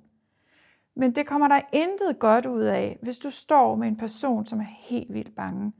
Men 0.97 1.12
det 1.12 1.26
kommer 1.26 1.49
der 1.49 1.61
intet 1.73 2.19
godt 2.19 2.47
ud 2.47 2.62
af, 2.62 2.99
hvis 3.02 3.19
du 3.19 3.31
står 3.31 3.75
med 3.75 3.88
en 3.88 3.97
person, 3.97 4.47
som 4.47 4.61
er 4.61 4.66
helt 4.78 5.14
vildt 5.14 5.37
bange, 5.37 5.73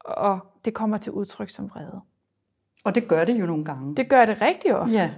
og 0.00 0.38
det 0.64 0.74
kommer 0.74 0.96
til 0.96 1.12
udtryk 1.12 1.48
som 1.48 1.70
vrede. 1.70 2.00
Og 2.84 2.94
det 2.94 3.08
gør 3.08 3.24
det 3.24 3.40
jo 3.40 3.46
nogle 3.46 3.64
gange. 3.64 3.96
Det 3.96 4.08
gør 4.08 4.24
det 4.24 4.40
rigtig 4.40 4.76
ofte. 4.76 4.94
Ja. 4.94 5.10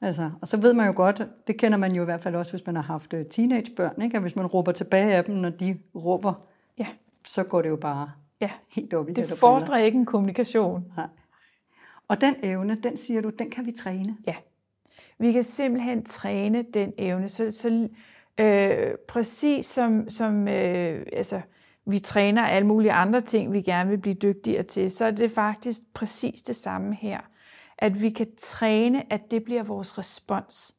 Altså, 0.00 0.30
og 0.40 0.48
så 0.48 0.56
ved 0.56 0.74
man 0.74 0.86
jo 0.86 0.92
godt, 0.96 1.22
det 1.46 1.58
kender 1.58 1.78
man 1.78 1.92
jo 1.92 2.02
i 2.02 2.04
hvert 2.04 2.20
fald 2.20 2.34
også, 2.34 2.52
hvis 2.52 2.66
man 2.66 2.76
har 2.76 2.82
haft 2.82 3.14
øh, 3.14 3.26
teenagebørn, 3.26 4.02
ikke? 4.02 4.16
at 4.16 4.22
hvis 4.22 4.36
man 4.36 4.46
råber 4.46 4.72
tilbage 4.72 5.14
af 5.14 5.24
dem, 5.24 5.34
når 5.34 5.50
de 5.50 5.78
råber, 5.94 6.34
ja. 6.78 6.86
så 7.26 7.44
går 7.44 7.62
det 7.62 7.68
jo 7.68 7.76
bare 7.76 8.10
ja. 8.40 8.50
helt 8.68 8.94
op 8.94 9.08
i 9.08 9.12
det. 9.12 9.28
Det 9.28 9.38
fordrer 9.38 9.76
ikke 9.76 9.98
en 9.98 10.06
kommunikation. 10.06 10.84
Nej. 10.96 11.06
Og 12.08 12.20
den 12.20 12.34
evne, 12.42 12.74
den 12.74 12.96
siger 12.96 13.20
du, 13.20 13.30
den 13.30 13.50
kan 13.50 13.66
vi 13.66 13.72
træne? 13.72 14.16
Ja. 14.26 14.34
Vi 15.18 15.32
kan 15.32 15.42
simpelthen 15.42 16.04
træne 16.04 16.62
den 16.62 16.92
evne. 16.98 17.28
Så, 17.28 17.50
så 17.50 17.88
øh, 18.38 18.94
præcis 19.08 19.66
som, 19.66 20.10
som 20.10 20.48
øh, 20.48 21.06
altså, 21.12 21.40
vi 21.84 21.98
træner 21.98 22.42
alle 22.42 22.66
mulige 22.66 22.92
andre 22.92 23.20
ting, 23.20 23.52
vi 23.52 23.62
gerne 23.62 23.90
vil 23.90 23.98
blive 23.98 24.14
dygtigere 24.14 24.62
til, 24.62 24.90
så 24.90 25.04
er 25.04 25.10
det 25.10 25.30
faktisk 25.30 25.80
præcis 25.94 26.42
det 26.42 26.56
samme 26.56 26.94
her. 26.94 27.20
At 27.78 28.02
vi 28.02 28.10
kan 28.10 28.26
træne, 28.38 29.12
at 29.12 29.30
det 29.30 29.44
bliver 29.44 29.62
vores 29.62 29.98
respons, 29.98 30.74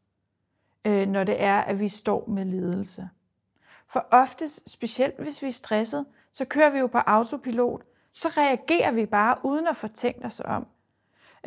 øh, 0.86 1.08
når 1.08 1.24
det 1.24 1.42
er, 1.44 1.58
at 1.58 1.80
vi 1.80 1.88
står 1.88 2.25
med 2.27 2.46
lidelse. 2.46 3.10
For 3.88 4.08
oftest, 4.12 4.70
specielt 4.70 5.20
hvis 5.20 5.42
vi 5.42 5.48
er 5.48 5.51
stresset, 5.51 6.06
så 6.32 6.46
kører 6.46 6.70
vi 6.70 6.80
jo 6.80 6.88
på 6.88 6.98
autopilot, 6.98 7.84
så 8.13 8.27
reagerer 8.38 8.92
vi 8.92 9.06
bare 9.06 9.38
uden 9.44 9.68
at 9.68 9.75
få 9.75 9.88
tænkt 9.88 10.25
os 10.25 10.42
om. 10.46 10.68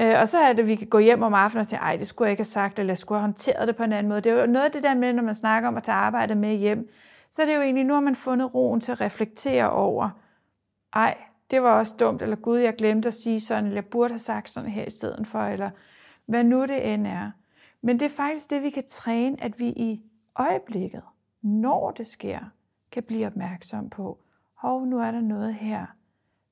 Øh, 0.00 0.20
og 0.20 0.28
så 0.28 0.38
er 0.38 0.52
det, 0.52 0.62
at 0.62 0.68
vi 0.68 0.74
kan 0.74 0.88
gå 0.88 0.98
hjem 0.98 1.22
om 1.22 1.34
aftenen 1.34 1.60
og 1.60 1.68
tænke, 1.68 1.82
ej, 1.82 1.96
det 1.96 2.06
skulle 2.06 2.26
jeg 2.26 2.30
ikke 2.30 2.40
have 2.40 2.44
sagt, 2.44 2.78
eller 2.78 2.90
jeg 2.90 2.98
skulle 2.98 3.18
have 3.18 3.26
håndteret 3.26 3.68
det 3.68 3.76
på 3.76 3.82
en 3.82 3.92
anden 3.92 4.08
måde. 4.08 4.20
Det 4.20 4.32
er 4.32 4.40
jo 4.40 4.46
noget 4.46 4.64
af 4.64 4.72
det 4.72 4.82
der 4.82 4.94
med, 4.94 5.12
når 5.12 5.22
man 5.22 5.34
snakker 5.34 5.68
om 5.68 5.76
at 5.76 5.82
tage 5.82 5.96
arbejde 5.96 6.34
med 6.34 6.54
hjem, 6.56 6.90
så 7.30 7.42
er 7.42 7.46
det 7.46 7.56
jo 7.56 7.60
egentlig, 7.60 7.84
nu 7.84 7.94
har 7.94 8.00
man 8.00 8.14
fundet 8.14 8.54
roen 8.54 8.80
til 8.80 8.92
at 8.92 9.00
reflektere 9.00 9.70
over, 9.70 10.10
ej, 10.94 11.16
det 11.50 11.62
var 11.62 11.78
også 11.78 11.94
dumt, 11.98 12.22
eller 12.22 12.36
gud, 12.36 12.58
jeg 12.58 12.74
glemte 12.76 13.06
at 13.06 13.14
sige 13.14 13.40
sådan, 13.40 13.64
eller 13.64 13.76
jeg 13.76 13.84
burde 13.84 14.12
have 14.12 14.18
sagt 14.18 14.50
sådan 14.50 14.70
her 14.70 14.84
i 14.84 14.90
stedet 14.90 15.26
for, 15.26 15.38
eller 15.38 15.70
hvad 16.26 16.44
nu 16.44 16.62
det 16.62 16.92
end 16.92 17.06
er. 17.06 17.30
Men 17.82 18.00
det 18.00 18.06
er 18.06 18.16
faktisk 18.16 18.50
det, 18.50 18.62
vi 18.62 18.70
kan 18.70 18.86
træne, 18.88 19.42
at 19.42 19.58
vi 19.58 19.66
i 19.66 20.02
øjeblikket, 20.36 21.02
når 21.42 21.90
det 21.90 22.06
sker, 22.06 22.38
kan 22.92 23.02
blive 23.02 23.26
opmærksom 23.26 23.90
på, 23.90 24.18
hov, 24.54 24.86
nu 24.86 24.98
er 24.98 25.10
der 25.10 25.20
noget 25.20 25.54
her, 25.54 25.86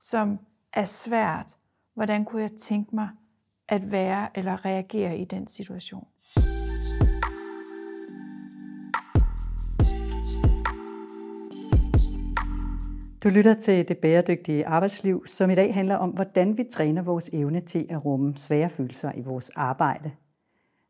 som 0.01 0.39
er 0.73 0.85
svært, 0.85 1.57
hvordan 1.95 2.25
kunne 2.25 2.43
jeg 2.43 2.53
tænke 2.53 2.95
mig 2.95 3.09
at 3.69 3.93
være 3.93 4.29
eller 4.35 4.65
reagere 4.65 5.19
i 5.19 5.25
den 5.25 5.47
situation. 5.47 6.07
Du 13.25 13.29
lytter 13.29 13.55
til 13.55 13.89
Det 13.89 13.99
Bæredygtige 13.99 14.67
Arbejdsliv, 14.67 15.27
som 15.27 15.51
i 15.51 15.55
dag 15.55 15.75
handler 15.75 15.97
om, 15.97 16.11
hvordan 16.11 16.59
vi 16.59 16.65
træner 16.73 17.03
vores 17.03 17.31
evne 17.33 17.61
til 17.61 17.87
at 17.91 18.05
rumme 18.05 18.37
svære 18.37 18.69
følelser 18.69 19.13
i 19.17 19.21
vores 19.21 19.51
arbejde. 19.51 20.11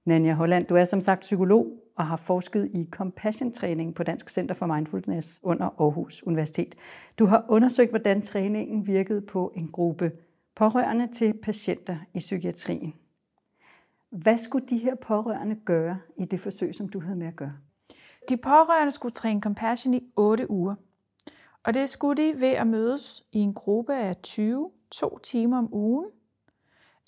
Nanja 0.06 0.34
Holland, 0.34 0.66
du 0.66 0.76
er 0.76 0.84
som 0.84 1.00
sagt 1.00 1.20
psykolog 1.20 1.66
og 1.96 2.06
har 2.06 2.16
forsket 2.16 2.70
i 2.74 2.88
compassion-træning 2.90 3.94
på 3.94 4.02
Dansk 4.02 4.28
Center 4.28 4.54
for 4.54 4.66
Mindfulness 4.66 5.40
under 5.42 5.66
Aarhus 5.80 6.22
Universitet. 6.22 6.74
Du 7.18 7.26
har 7.26 7.44
undersøgt, 7.48 7.90
hvordan 7.90 8.22
træningen 8.22 8.86
virkede 8.86 9.20
på 9.20 9.52
en 9.56 9.68
gruppe 9.68 10.12
pårørende 10.54 11.12
til 11.12 11.34
patienter 11.42 11.96
i 12.14 12.18
psykiatrien. 12.18 12.94
Hvad 14.10 14.38
skulle 14.38 14.66
de 14.66 14.78
her 14.78 14.94
pårørende 14.94 15.56
gøre 15.64 15.98
i 16.16 16.24
det 16.24 16.40
forsøg, 16.40 16.74
som 16.74 16.88
du 16.88 17.00
havde 17.00 17.16
med 17.16 17.26
at 17.26 17.36
gøre? 17.36 17.56
De 18.28 18.36
pårørende 18.36 18.92
skulle 18.92 19.12
træne 19.12 19.40
compassion 19.40 19.94
i 19.94 20.00
8 20.16 20.50
uger. 20.50 20.74
Og 21.62 21.74
det 21.74 21.90
skulle 21.90 22.22
de 22.22 22.40
ved 22.40 22.48
at 22.48 22.66
mødes 22.66 23.24
i 23.32 23.38
en 23.38 23.54
gruppe 23.54 23.94
af 23.94 24.16
20, 24.16 24.70
to 24.90 25.18
timer 25.18 25.58
om 25.58 25.74
ugen, 25.74 26.06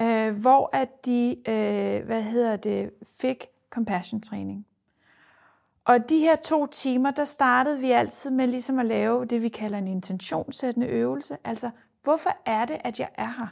øh, 0.00 0.36
hvor 0.36 0.76
at 0.76 1.06
de 1.06 1.36
øh, 1.48 2.06
hvad 2.06 2.22
hedder 2.22 2.56
det, 2.56 2.90
fik 3.20 3.46
compassion 3.70 4.20
træning. 4.20 4.66
Og 5.84 6.10
de 6.10 6.18
her 6.18 6.36
to 6.36 6.66
timer, 6.66 7.10
der 7.10 7.24
startede 7.24 7.80
vi 7.80 7.90
altid 7.90 8.30
med 8.30 8.46
ligesom 8.46 8.78
at 8.78 8.86
lave 8.86 9.24
det, 9.24 9.42
vi 9.42 9.48
kalder 9.48 9.78
en 9.78 9.88
intentionssættende 9.88 10.86
øvelse. 10.86 11.36
Altså, 11.44 11.70
hvorfor 12.06 12.30
er 12.44 12.64
det, 12.64 12.80
at 12.84 13.00
jeg 13.00 13.08
er 13.14 13.32
her? 13.38 13.46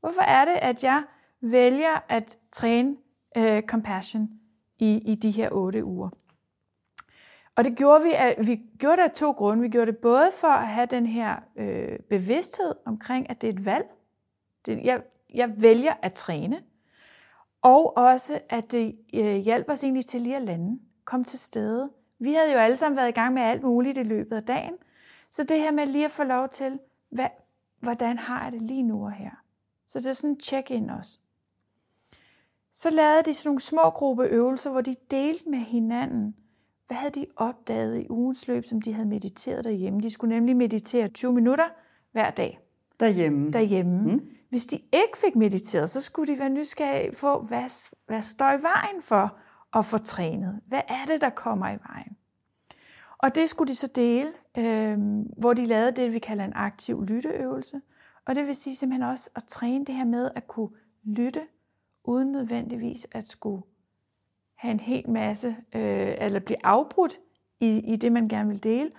Hvorfor 0.00 0.20
er 0.20 0.44
det, 0.44 0.54
at 0.62 0.84
jeg 0.84 1.02
vælger 1.40 2.04
at 2.08 2.38
træne 2.52 2.96
øh, 3.36 3.62
compassion 3.62 4.28
i, 4.78 5.12
i 5.12 5.14
de 5.14 5.30
her 5.30 5.48
otte 5.52 5.84
uger? 5.84 6.08
Og 7.56 7.64
det 7.64 7.76
gjorde 7.76 8.04
vi, 8.04 8.10
at 8.12 8.46
vi 8.46 8.60
gjorde 8.78 8.96
det 8.96 9.02
af 9.02 9.10
to 9.10 9.30
grunde. 9.30 9.62
Vi 9.62 9.68
gjorde 9.68 9.92
det 9.92 9.98
både 9.98 10.30
for 10.40 10.48
at 10.48 10.68
have 10.68 10.86
den 10.86 11.06
her 11.06 11.36
øh, 11.56 11.98
bevidsthed 12.10 12.74
omkring, 12.84 13.30
at 13.30 13.40
det 13.40 13.48
er 13.48 13.52
et 13.52 13.64
valg. 13.64 13.86
Det, 14.66 14.80
jeg, 14.84 15.02
jeg 15.34 15.52
vælger 15.56 15.94
at 16.02 16.12
træne. 16.12 16.62
Og 17.62 17.96
også, 17.96 18.40
at 18.48 18.72
det 18.72 18.98
øh, 19.14 19.36
hjælper 19.36 19.72
os 19.72 19.82
egentlig 19.82 20.06
til 20.06 20.20
lige 20.20 20.36
at 20.36 20.42
lande. 20.42 20.78
Kom 21.04 21.24
til 21.24 21.38
stede. 21.38 21.90
Vi 22.18 22.34
havde 22.34 22.52
jo 22.52 22.58
alle 22.58 22.76
sammen 22.76 22.96
været 22.96 23.08
i 23.08 23.12
gang 23.12 23.34
med 23.34 23.42
alt 23.42 23.62
muligt 23.62 23.98
i 23.98 24.02
løbet 24.02 24.36
af 24.36 24.42
dagen. 24.42 24.74
Så 25.30 25.44
det 25.44 25.58
her 25.58 25.70
med 25.70 25.86
lige 25.86 26.04
at 26.04 26.10
få 26.10 26.24
lov 26.24 26.48
til, 26.48 26.78
hvad, 27.10 27.28
hvordan 27.80 28.18
har 28.18 28.44
jeg 28.44 28.52
det 28.52 28.62
lige 28.62 28.82
nu 28.82 29.04
og 29.04 29.12
her? 29.12 29.30
Så 29.86 29.98
det 29.98 30.06
er 30.06 30.12
sådan 30.12 30.30
en 30.30 30.40
check-in 30.40 30.90
også. 30.90 31.18
Så 32.72 32.90
lavede 32.90 33.22
de 33.22 33.34
sådan 33.34 33.48
nogle 33.48 33.60
små 33.60 33.90
gruppeøvelser, 33.90 34.70
hvor 34.70 34.80
de 34.80 34.94
delte 35.10 35.48
med 35.48 35.58
hinanden, 35.58 36.36
hvad 36.86 36.96
havde 36.96 37.20
de 37.20 37.26
opdaget 37.36 38.02
i 38.02 38.06
ugens 38.10 38.48
løb, 38.48 38.64
som 38.64 38.82
de 38.82 38.92
havde 38.92 39.08
mediteret 39.08 39.64
derhjemme? 39.64 40.00
De 40.00 40.10
skulle 40.10 40.34
nemlig 40.34 40.56
meditere 40.56 41.08
20 41.08 41.32
minutter 41.32 41.64
hver 42.12 42.30
dag. 42.30 42.60
Derhjemme? 43.00 43.50
Derhjemme. 43.50 44.12
Mm. 44.12 44.20
Hvis 44.48 44.66
de 44.66 44.76
ikke 44.76 45.18
fik 45.24 45.36
mediteret, 45.36 45.90
så 45.90 46.00
skulle 46.00 46.34
de 46.34 46.38
være 46.38 46.48
nysgerrige 46.48 47.12
på, 47.12 47.40
hvad, 47.40 47.90
hvad 48.06 48.22
står 48.22 48.50
i 48.58 48.62
vejen 48.62 49.02
for 49.02 49.38
at 49.78 49.84
få 49.84 49.98
trænet? 49.98 50.60
Hvad 50.66 50.82
er 50.88 51.06
det, 51.06 51.20
der 51.20 51.30
kommer 51.30 51.66
i 51.66 51.78
vejen? 51.88 52.16
Og 53.18 53.34
det 53.34 53.50
skulle 53.50 53.68
de 53.68 53.74
så 53.74 53.86
dele, 53.86 54.32
øh, 54.58 54.98
hvor 55.38 55.52
de 55.52 55.66
lavede 55.66 55.92
det, 55.92 56.12
vi 56.12 56.18
kalder 56.18 56.44
en 56.44 56.52
aktiv 56.54 57.04
lytteøvelse. 57.04 57.80
Og 58.26 58.34
det 58.34 58.46
vil 58.46 58.56
sige 58.56 58.76
simpelthen 58.76 59.10
også 59.10 59.30
at 59.36 59.44
træne 59.44 59.84
det 59.84 59.94
her 59.94 60.04
med 60.04 60.30
at 60.34 60.48
kunne 60.48 60.70
lytte, 61.04 61.40
uden 62.04 62.32
nødvendigvis 62.32 63.06
at 63.12 63.28
skulle 63.28 63.62
have 64.56 64.72
en 64.72 64.80
hel 64.80 65.10
masse, 65.10 65.56
øh, 65.74 66.14
eller 66.18 66.40
blive 66.40 66.66
afbrudt 66.66 67.12
i, 67.60 67.92
i 67.92 67.96
det, 67.96 68.12
man 68.12 68.28
gerne 68.28 68.48
vil 68.48 68.62
dele. 68.62 68.90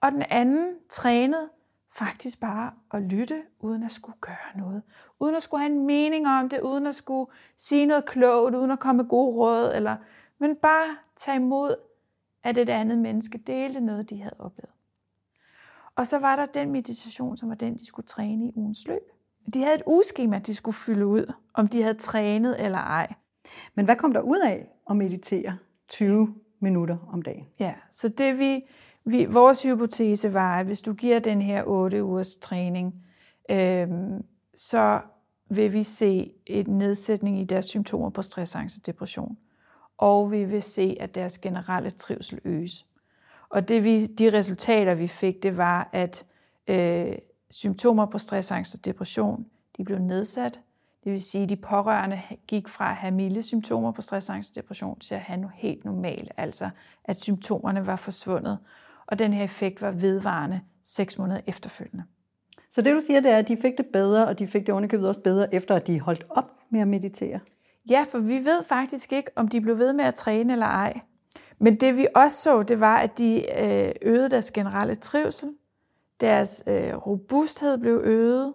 Og 0.00 0.12
den 0.12 0.22
anden 0.30 0.74
trænede 0.88 1.48
faktisk 1.92 2.40
bare 2.40 2.72
at 2.92 3.02
lytte, 3.02 3.40
uden 3.60 3.82
at 3.82 3.92
skulle 3.92 4.18
gøre 4.20 4.58
noget. 4.58 4.82
Uden 5.20 5.34
at 5.34 5.42
skulle 5.42 5.60
have 5.60 5.72
en 5.72 5.86
mening 5.86 6.26
om 6.26 6.48
det, 6.48 6.60
uden 6.60 6.86
at 6.86 6.94
skulle 6.94 7.30
sige 7.56 7.86
noget 7.86 8.06
klogt, 8.06 8.54
uden 8.54 8.70
at 8.70 8.78
komme 8.78 9.02
med 9.02 9.10
gode 9.10 9.36
råd, 9.36 9.72
eller, 9.74 9.96
men 10.38 10.56
bare 10.56 10.96
tage 11.16 11.36
imod, 11.36 11.74
at 12.44 12.58
et 12.58 12.68
andet 12.68 12.98
menneske 12.98 13.38
delte 13.38 13.80
noget, 13.80 14.10
de 14.10 14.18
havde 14.18 14.36
oplevet. 14.38 14.70
Og 15.96 16.06
så 16.06 16.18
var 16.18 16.36
der 16.36 16.46
den 16.46 16.72
meditation, 16.72 17.36
som 17.36 17.48
var 17.48 17.54
den, 17.54 17.74
de 17.74 17.86
skulle 17.86 18.06
træne 18.06 18.46
i 18.46 18.52
ugens 18.54 18.88
løb. 18.88 19.02
De 19.54 19.62
havde 19.62 19.74
et 19.74 19.82
ugeskema, 19.86 20.38
de 20.38 20.54
skulle 20.54 20.74
fylde 20.74 21.06
ud, 21.06 21.32
om 21.54 21.68
de 21.68 21.82
havde 21.82 21.94
trænet 21.94 22.64
eller 22.64 22.78
ej. 22.78 23.14
Men 23.74 23.84
hvad 23.84 23.96
kom 23.96 24.12
der 24.12 24.20
ud 24.20 24.40
af 24.44 24.68
at 24.90 24.96
meditere 24.96 25.58
20 25.88 26.34
minutter 26.60 26.96
om 27.12 27.22
dagen? 27.22 27.46
Ja, 27.60 27.74
så 27.90 28.08
det 28.08 28.38
vi, 28.38 28.64
vi 29.04 29.24
vores 29.24 29.62
hypotese 29.62 30.34
var, 30.34 30.58
at 30.58 30.66
hvis 30.66 30.80
du 30.80 30.92
giver 30.92 31.18
den 31.18 31.42
her 31.42 31.62
8 31.66 32.04
ugers 32.04 32.36
træning, 32.36 32.94
øh, 33.50 33.88
så 34.54 35.00
vil 35.50 35.72
vi 35.72 35.82
se 35.82 36.32
et 36.46 36.68
nedsætning 36.68 37.40
i 37.40 37.44
deres 37.44 37.64
symptomer 37.64 38.10
på 38.10 38.22
stress, 38.22 38.54
angst 38.54 38.78
og 38.78 38.86
depression. 38.86 39.38
Og 39.98 40.32
vi 40.32 40.44
vil 40.44 40.62
se, 40.62 40.96
at 41.00 41.14
deres 41.14 41.38
generelle 41.38 41.90
trivsel 41.90 42.40
øges. 42.44 42.84
Og 43.48 43.68
det 43.68 43.84
vi, 43.84 44.06
de 44.06 44.32
resultater, 44.32 44.94
vi 44.94 45.08
fik, 45.08 45.42
det 45.42 45.56
var, 45.56 45.88
at 45.92 46.24
øh, 46.68 47.14
symptomer 47.50 48.06
på 48.06 48.18
stress, 48.18 48.50
angst 48.50 48.74
og 48.74 48.84
depression, 48.84 49.46
de 49.76 49.84
blev 49.84 49.98
nedsat. 49.98 50.60
Det 51.04 51.12
vil 51.12 51.22
sige, 51.22 51.42
at 51.42 51.50
de 51.50 51.56
pårørende 51.56 52.20
gik 52.46 52.68
fra 52.68 52.90
at 52.90 52.96
have 52.96 53.14
milde 53.14 53.42
symptomer 53.42 53.92
på 53.92 54.02
stress, 54.02 54.30
angst 54.30 54.50
og 54.50 54.62
depression 54.62 54.98
til 54.98 55.14
at 55.14 55.20
have 55.20 55.40
noget 55.40 55.54
helt 55.56 55.84
normalt, 55.84 56.32
altså 56.36 56.70
at 57.04 57.20
symptomerne 57.20 57.86
var 57.86 57.96
forsvundet. 57.96 58.58
Og 59.06 59.18
den 59.18 59.32
her 59.32 59.44
effekt 59.44 59.82
var 59.82 59.90
vedvarende 59.90 60.60
seks 60.82 61.18
måneder 61.18 61.40
efterfølgende. 61.46 62.04
Så 62.70 62.82
det 62.82 62.94
du 62.94 63.00
siger, 63.06 63.20
det 63.20 63.30
er, 63.30 63.38
at 63.38 63.48
de 63.48 63.56
fik 63.56 63.78
det 63.78 63.86
bedre, 63.86 64.26
og 64.26 64.38
de 64.38 64.46
fik 64.46 64.66
det 64.66 64.72
underkøbet 64.72 65.08
også 65.08 65.20
bedre, 65.20 65.54
efter 65.54 65.74
at 65.74 65.86
de 65.86 66.00
holdt 66.00 66.24
op 66.30 66.52
med 66.70 66.80
at 66.80 66.88
meditere? 66.88 67.40
Ja, 67.90 68.04
for 68.10 68.18
vi 68.18 68.38
ved 68.44 68.62
faktisk 68.62 69.12
ikke, 69.12 69.30
om 69.36 69.48
de 69.48 69.60
blev 69.60 69.78
ved 69.78 69.92
med 69.92 70.04
at 70.04 70.14
træne 70.14 70.52
eller 70.52 70.66
ej. 70.66 71.00
Men 71.58 71.76
det 71.76 71.96
vi 71.96 72.06
også 72.14 72.36
så, 72.36 72.62
det 72.62 72.80
var, 72.80 72.96
at 72.96 73.18
de 73.18 73.60
øh, 73.62 73.92
øgede 74.02 74.30
deres 74.30 74.50
generelle 74.50 74.94
trivsel. 74.94 75.54
Deres 76.20 76.62
øh, 76.66 76.94
robusthed 76.94 77.78
blev 77.78 78.00
øget. 78.04 78.54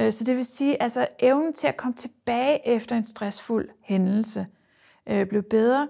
Øh, 0.00 0.12
så 0.12 0.24
det 0.24 0.36
vil 0.36 0.44
sige, 0.44 0.82
altså 0.82 1.06
evnen 1.18 1.52
til 1.52 1.66
at 1.66 1.76
komme 1.76 1.94
tilbage 1.94 2.68
efter 2.68 2.96
en 2.96 3.04
stressfuld 3.04 3.68
hændelse 3.82 4.46
øh, 5.06 5.26
blev 5.26 5.42
bedre. 5.42 5.88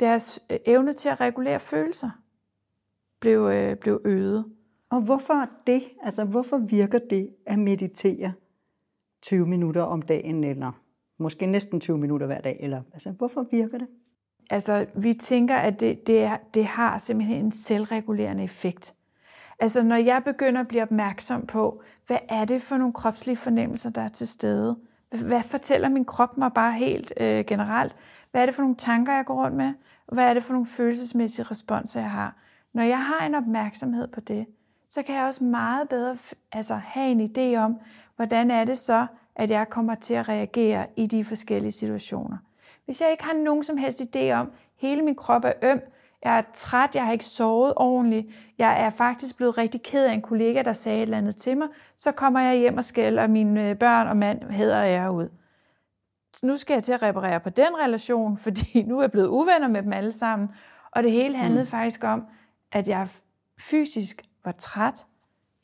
Deres 0.00 0.40
øh, 0.50 0.58
evne 0.66 0.92
til 0.92 1.08
at 1.08 1.20
regulere 1.20 1.60
følelser 1.60 2.10
blev, 3.20 3.76
blev 3.76 4.00
øget. 4.04 4.44
Og 4.90 5.00
hvorfor 5.00 5.48
det? 5.66 5.82
Altså 6.02 6.24
hvorfor 6.24 6.58
virker 6.58 6.98
det 7.10 7.30
at 7.46 7.58
meditere 7.58 8.32
20 9.22 9.46
minutter 9.46 9.82
om 9.82 10.02
dagen, 10.02 10.44
eller 10.44 10.72
måske 11.18 11.46
næsten 11.46 11.80
20 11.80 11.98
minutter 11.98 12.26
hver 12.26 12.40
dag? 12.40 12.56
Eller, 12.60 12.82
altså, 12.92 13.10
hvorfor 13.10 13.46
virker 13.50 13.78
det? 13.78 13.88
Altså, 14.50 14.86
vi 14.94 15.14
tænker, 15.14 15.56
at 15.56 15.80
det, 15.80 16.06
det, 16.06 16.22
er, 16.22 16.36
det 16.54 16.66
har 16.66 16.98
simpelthen 16.98 17.44
en 17.44 17.52
selvregulerende 17.52 18.44
effekt. 18.44 18.94
Altså, 19.58 19.82
når 19.82 19.96
jeg 19.96 20.22
begynder 20.24 20.60
at 20.60 20.68
blive 20.68 20.82
opmærksom 20.82 21.46
på, 21.46 21.82
hvad 22.06 22.18
er 22.28 22.44
det 22.44 22.62
for 22.62 22.76
nogle 22.76 22.92
kropslige 22.92 23.36
fornemmelser, 23.36 23.90
der 23.90 24.00
er 24.00 24.08
til 24.08 24.28
stede? 24.28 24.78
Hvad 25.26 25.42
fortæller 25.42 25.88
min 25.88 26.04
krop 26.04 26.38
mig 26.38 26.52
bare 26.54 26.72
helt 26.72 27.12
øh, 27.20 27.44
generelt? 27.44 27.96
Hvad 28.30 28.42
er 28.42 28.46
det 28.46 28.54
for 28.54 28.62
nogle 28.62 28.76
tanker, 28.76 29.12
jeg 29.12 29.24
går 29.24 29.44
rundt 29.44 29.56
med? 29.56 29.72
Hvad 30.12 30.24
er 30.24 30.34
det 30.34 30.42
for 30.42 30.52
nogle 30.52 30.66
følelsesmæssige 30.66 31.46
responser, 31.50 32.00
jeg 32.00 32.10
har? 32.10 32.36
Når 32.72 32.82
jeg 32.82 33.04
har 33.04 33.26
en 33.26 33.34
opmærksomhed 33.34 34.08
på 34.08 34.20
det, 34.20 34.46
så 34.88 35.02
kan 35.02 35.14
jeg 35.14 35.24
også 35.24 35.44
meget 35.44 35.88
bedre 35.88 36.16
altså, 36.52 36.74
have 36.74 37.10
en 37.10 37.20
idé 37.20 37.58
om, 37.58 37.76
hvordan 38.16 38.50
er 38.50 38.64
det 38.64 38.78
så, 38.78 39.06
at 39.36 39.50
jeg 39.50 39.68
kommer 39.68 39.94
til 39.94 40.14
at 40.14 40.28
reagere 40.28 40.86
i 40.96 41.06
de 41.06 41.24
forskellige 41.24 41.72
situationer. 41.72 42.36
Hvis 42.84 43.00
jeg 43.00 43.10
ikke 43.10 43.24
har 43.24 43.32
nogen 43.32 43.64
som 43.64 43.76
helst 43.76 44.00
idé 44.00 44.30
om, 44.30 44.52
hele 44.76 45.02
min 45.02 45.14
krop 45.14 45.44
er 45.44 45.52
øm, 45.62 45.80
jeg 46.24 46.38
er 46.38 46.42
træt, 46.54 46.94
jeg 46.94 47.04
har 47.04 47.12
ikke 47.12 47.24
sovet 47.24 47.72
ordentligt, 47.76 48.26
jeg 48.58 48.82
er 48.82 48.90
faktisk 48.90 49.36
blevet 49.36 49.58
rigtig 49.58 49.82
ked 49.82 50.06
af 50.06 50.12
en 50.12 50.22
kollega, 50.22 50.62
der 50.62 50.72
sagde 50.72 50.98
et 50.98 51.02
eller 51.02 51.18
andet 51.18 51.36
til 51.36 51.56
mig, 51.56 51.68
så 51.96 52.12
kommer 52.12 52.40
jeg 52.40 52.58
hjem 52.58 52.76
og 52.76 52.84
skælder 52.84 53.26
mine 53.26 53.70
øh, 53.70 53.76
børn 53.76 54.08
og 54.08 54.16
mand 54.16 54.50
hedder 54.50 54.82
jeg 54.82 55.10
ud. 55.10 55.28
Så 56.32 56.46
nu 56.46 56.56
skal 56.56 56.74
jeg 56.74 56.82
til 56.82 56.92
at 56.92 57.02
reparere 57.02 57.40
på 57.40 57.50
den 57.50 57.68
relation, 57.84 58.36
fordi 58.44 58.82
nu 58.82 58.98
er 58.98 59.02
jeg 59.02 59.10
blevet 59.10 59.28
uvenner 59.28 59.68
med 59.68 59.82
dem 59.82 59.92
alle 59.92 60.12
sammen. 60.12 60.48
Og 60.90 61.02
det 61.02 61.12
hele 61.12 61.36
handlede 61.36 61.64
mm. 61.64 61.70
faktisk 61.70 62.04
om, 62.04 62.26
at 62.72 62.88
jeg 62.88 63.08
fysisk 63.58 64.22
var 64.44 64.52
træt. 64.52 65.06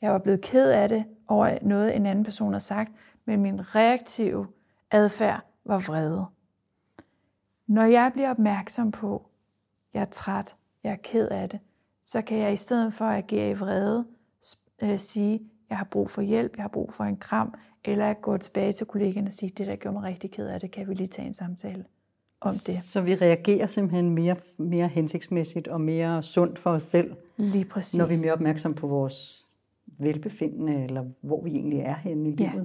Jeg 0.01 0.11
var 0.11 0.17
blevet 0.17 0.41
ked 0.41 0.69
af 0.69 0.89
det 0.89 1.05
over 1.27 1.57
noget, 1.61 1.95
en 1.95 2.05
anden 2.05 2.23
person 2.23 2.53
havde 2.53 2.63
sagt, 2.63 2.91
men 3.25 3.41
min 3.41 3.75
reaktive 3.75 4.47
adfærd 4.91 5.41
var 5.65 5.79
vrede. 5.79 6.25
Når 7.67 7.83
jeg 7.83 8.11
bliver 8.13 8.29
opmærksom 8.29 8.91
på, 8.91 9.25
jeg 9.93 10.01
er 10.01 10.05
træt, 10.05 10.55
jeg 10.83 10.91
er 10.91 10.97
ked 11.03 11.27
af 11.27 11.49
det, 11.49 11.59
så 12.01 12.21
kan 12.21 12.37
jeg 12.37 12.53
i 12.53 12.57
stedet 12.57 12.93
for 12.93 13.05
at 13.05 13.17
agere 13.17 13.49
i 13.49 13.53
vrede, 13.53 14.05
øh, 14.83 14.99
sige, 14.99 15.41
jeg 15.69 15.77
har 15.77 15.87
brug 15.91 16.09
for 16.09 16.21
hjælp, 16.21 16.55
jeg 16.55 16.63
har 16.63 16.69
brug 16.69 16.93
for 16.93 17.03
en 17.03 17.17
kram, 17.17 17.53
eller 17.85 18.09
at 18.09 18.21
gå 18.21 18.37
tilbage 18.37 18.73
til 18.73 18.85
kollegaen 18.87 19.27
og 19.27 19.33
sige, 19.33 19.51
det 19.57 19.67
der 19.67 19.75
gjorde 19.75 19.93
mig 19.93 20.03
rigtig 20.03 20.31
ked 20.31 20.47
af 20.47 20.59
det, 20.59 20.71
kan 20.71 20.89
vi 20.89 20.93
lige 20.93 21.07
tage 21.07 21.27
en 21.27 21.33
samtale 21.33 21.85
om 22.41 22.53
det. 22.67 22.83
Så 22.83 23.01
vi 23.01 23.15
reagerer 23.15 23.67
simpelthen 23.67 24.09
mere, 24.09 24.35
mere 24.57 24.87
hensigtsmæssigt 24.87 25.67
og 25.67 25.81
mere 25.81 26.23
sundt 26.23 26.59
for 26.59 26.69
os 26.69 26.83
selv, 26.83 27.15
Lige 27.37 27.65
præcis. 27.65 27.97
når 27.97 28.05
vi 28.05 28.13
er 28.13 28.21
mere 28.23 28.33
opmærksom 28.33 28.73
på 28.73 28.87
vores 28.87 29.45
velbefindende, 29.99 30.83
eller 30.83 31.05
hvor 31.21 31.43
vi 31.43 31.49
egentlig 31.49 31.79
er 31.79 31.95
henne 31.95 32.29
i 32.29 32.35
livet. 32.35 32.53
Ja, 32.53 32.61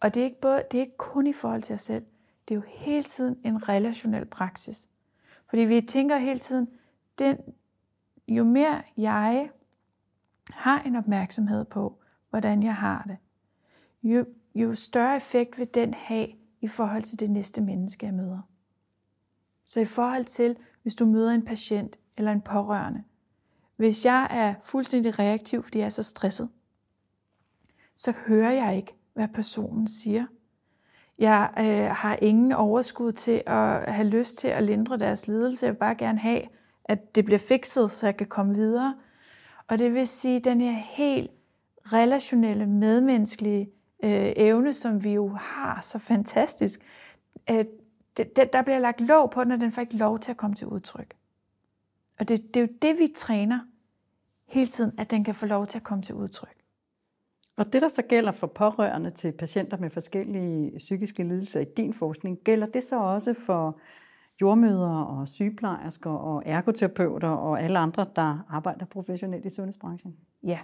og 0.00 0.14
det 0.14 0.20
er, 0.20 0.24
ikke 0.24 0.40
både, 0.40 0.62
det 0.70 0.78
er 0.78 0.82
ikke 0.82 0.96
kun 0.96 1.26
i 1.26 1.32
forhold 1.32 1.62
til 1.62 1.74
os 1.74 1.82
selv. 1.82 2.04
Det 2.48 2.54
er 2.54 2.58
jo 2.58 2.62
hele 2.66 3.02
tiden 3.02 3.38
en 3.44 3.68
relationel 3.68 4.24
praksis. 4.24 4.88
Fordi 5.48 5.62
vi 5.62 5.80
tænker 5.80 6.16
hele 6.16 6.38
tiden, 6.38 6.68
den, 7.18 7.36
jo 8.28 8.44
mere 8.44 8.82
jeg 8.96 9.50
har 10.50 10.82
en 10.82 10.96
opmærksomhed 10.96 11.64
på, 11.64 11.98
hvordan 12.30 12.62
jeg 12.62 12.74
har 12.74 13.04
det, 13.06 13.16
jo, 14.02 14.26
jo 14.54 14.74
større 14.74 15.16
effekt 15.16 15.58
vil 15.58 15.74
den 15.74 15.94
have 15.94 16.28
i 16.60 16.68
forhold 16.68 17.02
til 17.02 17.20
det 17.20 17.30
næste 17.30 17.60
menneske, 17.60 18.06
jeg 18.06 18.14
møder. 18.14 18.40
Så 19.64 19.80
i 19.80 19.84
forhold 19.84 20.24
til, 20.24 20.56
hvis 20.82 20.94
du 20.94 21.06
møder 21.06 21.30
en 21.30 21.44
patient 21.44 21.98
eller 22.16 22.32
en 22.32 22.40
pårørende, 22.40 23.04
hvis 23.76 24.04
jeg 24.04 24.28
er 24.30 24.54
fuldstændig 24.62 25.18
reaktiv, 25.18 25.62
fordi 25.62 25.78
jeg 25.78 25.84
er 25.84 25.88
så 25.88 26.02
stresset, 26.02 26.48
så 27.94 28.12
hører 28.26 28.50
jeg 28.50 28.76
ikke, 28.76 28.94
hvad 29.14 29.28
personen 29.28 29.88
siger. 29.88 30.26
Jeg 31.18 31.50
øh, 31.58 31.96
har 31.96 32.18
ingen 32.22 32.52
overskud 32.52 33.12
til 33.12 33.42
at 33.46 33.92
have 33.92 34.08
lyst 34.08 34.38
til 34.38 34.48
at 34.48 34.62
lindre 34.62 34.98
deres 34.98 35.28
lidelse. 35.28 35.66
Jeg 35.66 35.72
vil 35.72 35.78
bare 35.78 35.94
gerne 35.94 36.18
have, 36.18 36.42
at 36.84 37.14
det 37.14 37.24
bliver 37.24 37.38
fikset, 37.38 37.90
så 37.90 38.06
jeg 38.06 38.16
kan 38.16 38.26
komme 38.26 38.54
videre. 38.54 38.94
Og 39.68 39.78
det 39.78 39.94
vil 39.94 40.08
sige, 40.08 40.36
at 40.36 40.44
den 40.44 40.60
her 40.60 40.72
helt 40.72 41.30
relationelle, 41.84 42.66
medmenneskelige 42.66 43.70
øh, 44.04 44.32
evne, 44.36 44.72
som 44.72 45.04
vi 45.04 45.12
jo 45.12 45.28
har 45.28 45.80
så 45.80 45.98
fantastisk, 45.98 46.80
øh, 47.50 47.64
det, 48.16 48.36
det, 48.36 48.52
der 48.52 48.62
bliver 48.62 48.78
lagt 48.78 49.00
lov 49.00 49.30
på 49.30 49.44
den, 49.44 49.52
og 49.52 49.60
den 49.60 49.72
får 49.72 49.82
ikke 49.82 49.96
lov 49.96 50.18
til 50.18 50.30
at 50.30 50.36
komme 50.36 50.56
til 50.56 50.66
udtryk. 50.66 51.14
Og 52.18 52.28
det, 52.28 52.54
det 52.54 52.56
er 52.56 52.66
jo 52.66 52.72
det, 52.82 52.98
vi 52.98 53.08
træner 53.16 53.58
hele 54.46 54.66
tiden, 54.66 54.92
at 54.98 55.10
den 55.10 55.24
kan 55.24 55.34
få 55.34 55.46
lov 55.46 55.66
til 55.66 55.78
at 55.78 55.84
komme 55.84 56.02
til 56.02 56.14
udtryk. 56.14 56.63
Og 57.56 57.72
det, 57.72 57.82
der 57.82 57.88
så 57.88 58.02
gælder 58.02 58.32
for 58.32 58.46
pårørende 58.46 59.10
til 59.10 59.32
patienter 59.32 59.76
med 59.76 59.90
forskellige 59.90 60.72
psykiske 60.78 61.22
lidelser 61.22 61.60
i 61.60 61.64
din 61.64 61.94
forskning, 61.94 62.38
gælder 62.44 62.66
det 62.66 62.82
så 62.82 63.00
også 63.00 63.34
for 63.34 63.78
jordmødre 64.40 65.06
og 65.06 65.28
sygeplejersker 65.28 66.10
og 66.10 66.42
ergoterapeuter 66.46 67.28
og 67.28 67.62
alle 67.62 67.78
andre, 67.78 68.06
der 68.16 68.46
arbejder 68.50 68.86
professionelt 68.86 69.46
i 69.46 69.50
sundhedsbranchen? 69.50 70.16
Ja, 70.42 70.58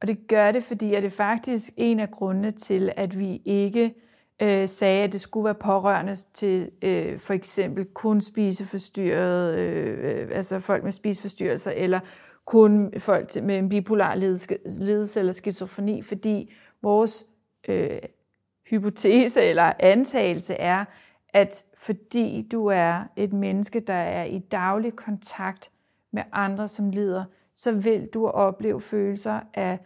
og 0.00 0.08
det 0.08 0.28
gør 0.28 0.52
det, 0.52 0.62
fordi 0.62 0.94
at 0.94 1.02
det 1.02 1.12
faktisk 1.12 1.72
en 1.76 2.00
af 2.00 2.10
grundene 2.10 2.50
til, 2.50 2.92
at 2.96 3.18
vi 3.18 3.42
ikke 3.44 3.94
øh, 4.42 4.68
sagde, 4.68 5.04
at 5.04 5.12
det 5.12 5.20
skulle 5.20 5.44
være 5.44 5.54
pårørende 5.54 6.16
til 6.34 6.70
øh, 6.82 7.18
for 7.18 7.34
eksempel 7.34 7.84
kun 7.84 8.20
spiseforstyrrede, 8.20 9.60
øh, 9.60 10.22
øh, 10.22 10.28
altså 10.32 10.58
folk 10.58 10.84
med 10.84 10.92
spiseforstyrrelser, 10.92 11.70
eller 11.70 12.00
kun 12.48 12.92
folk 12.98 13.42
med 13.42 13.58
en 13.58 13.68
bipolar 13.68 14.14
lidelse 14.80 15.20
eller 15.20 15.32
skizofreni, 15.32 16.02
fordi 16.02 16.52
vores 16.82 17.26
øh, 17.68 17.98
hypotese 18.70 19.42
eller 19.42 19.72
antagelse 19.78 20.54
er, 20.54 20.84
at 21.28 21.64
fordi 21.76 22.48
du 22.52 22.66
er 22.66 23.04
et 23.16 23.32
menneske, 23.32 23.80
der 23.80 23.94
er 23.94 24.24
i 24.24 24.38
daglig 24.38 24.96
kontakt 24.96 25.70
med 26.12 26.22
andre, 26.32 26.68
som 26.68 26.90
lider, 26.90 27.24
så 27.54 27.72
vil 27.72 28.08
du 28.14 28.28
opleve 28.28 28.80
følelser 28.80 29.40
af 29.54 29.78